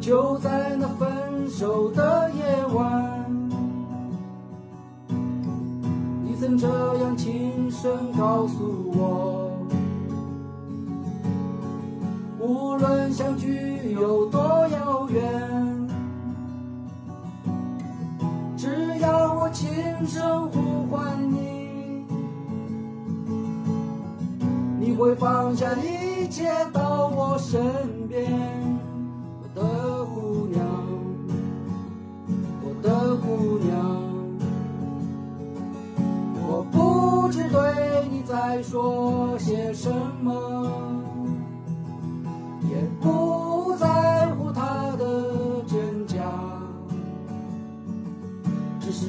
[0.00, 2.42] 就在那分手的夜
[2.74, 3.26] 晚，
[6.24, 9.50] 你曾这样轻声告诉我，
[12.40, 15.67] 无论相距有多遥远。
[18.58, 19.68] 只要我轻
[20.04, 22.04] 声呼唤你，
[24.80, 27.62] 你会放下一切到我身
[28.08, 28.28] 边，
[29.40, 30.66] 我的姑娘，
[32.64, 33.78] 我的姑娘。
[36.50, 39.88] 我不知对你在说些什
[40.20, 40.68] 么，
[42.68, 43.27] 也不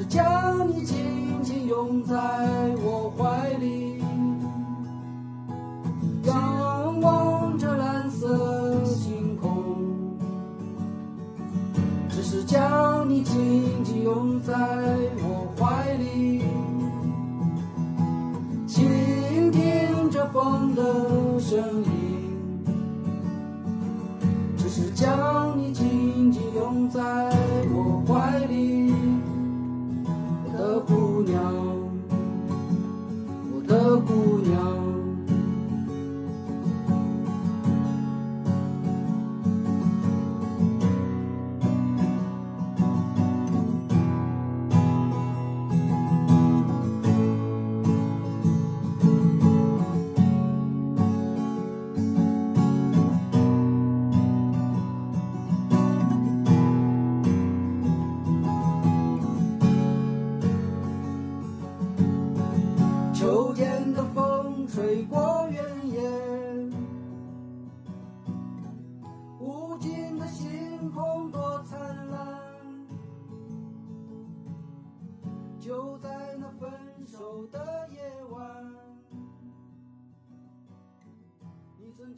[0.09, 0.97] 将你紧
[1.43, 2.15] 紧拥在
[2.83, 4.03] 我怀里，
[6.23, 9.63] 仰望着蓝色星空。
[12.09, 14.55] 只是将你紧紧拥在
[15.21, 16.41] 我怀里，
[18.65, 21.91] 倾听着风的声音。
[24.57, 27.01] 只是将你紧紧拥在
[34.49, 34.78] 姑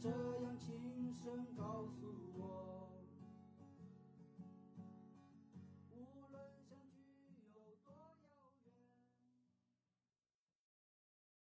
[0.02, 0.18] 这样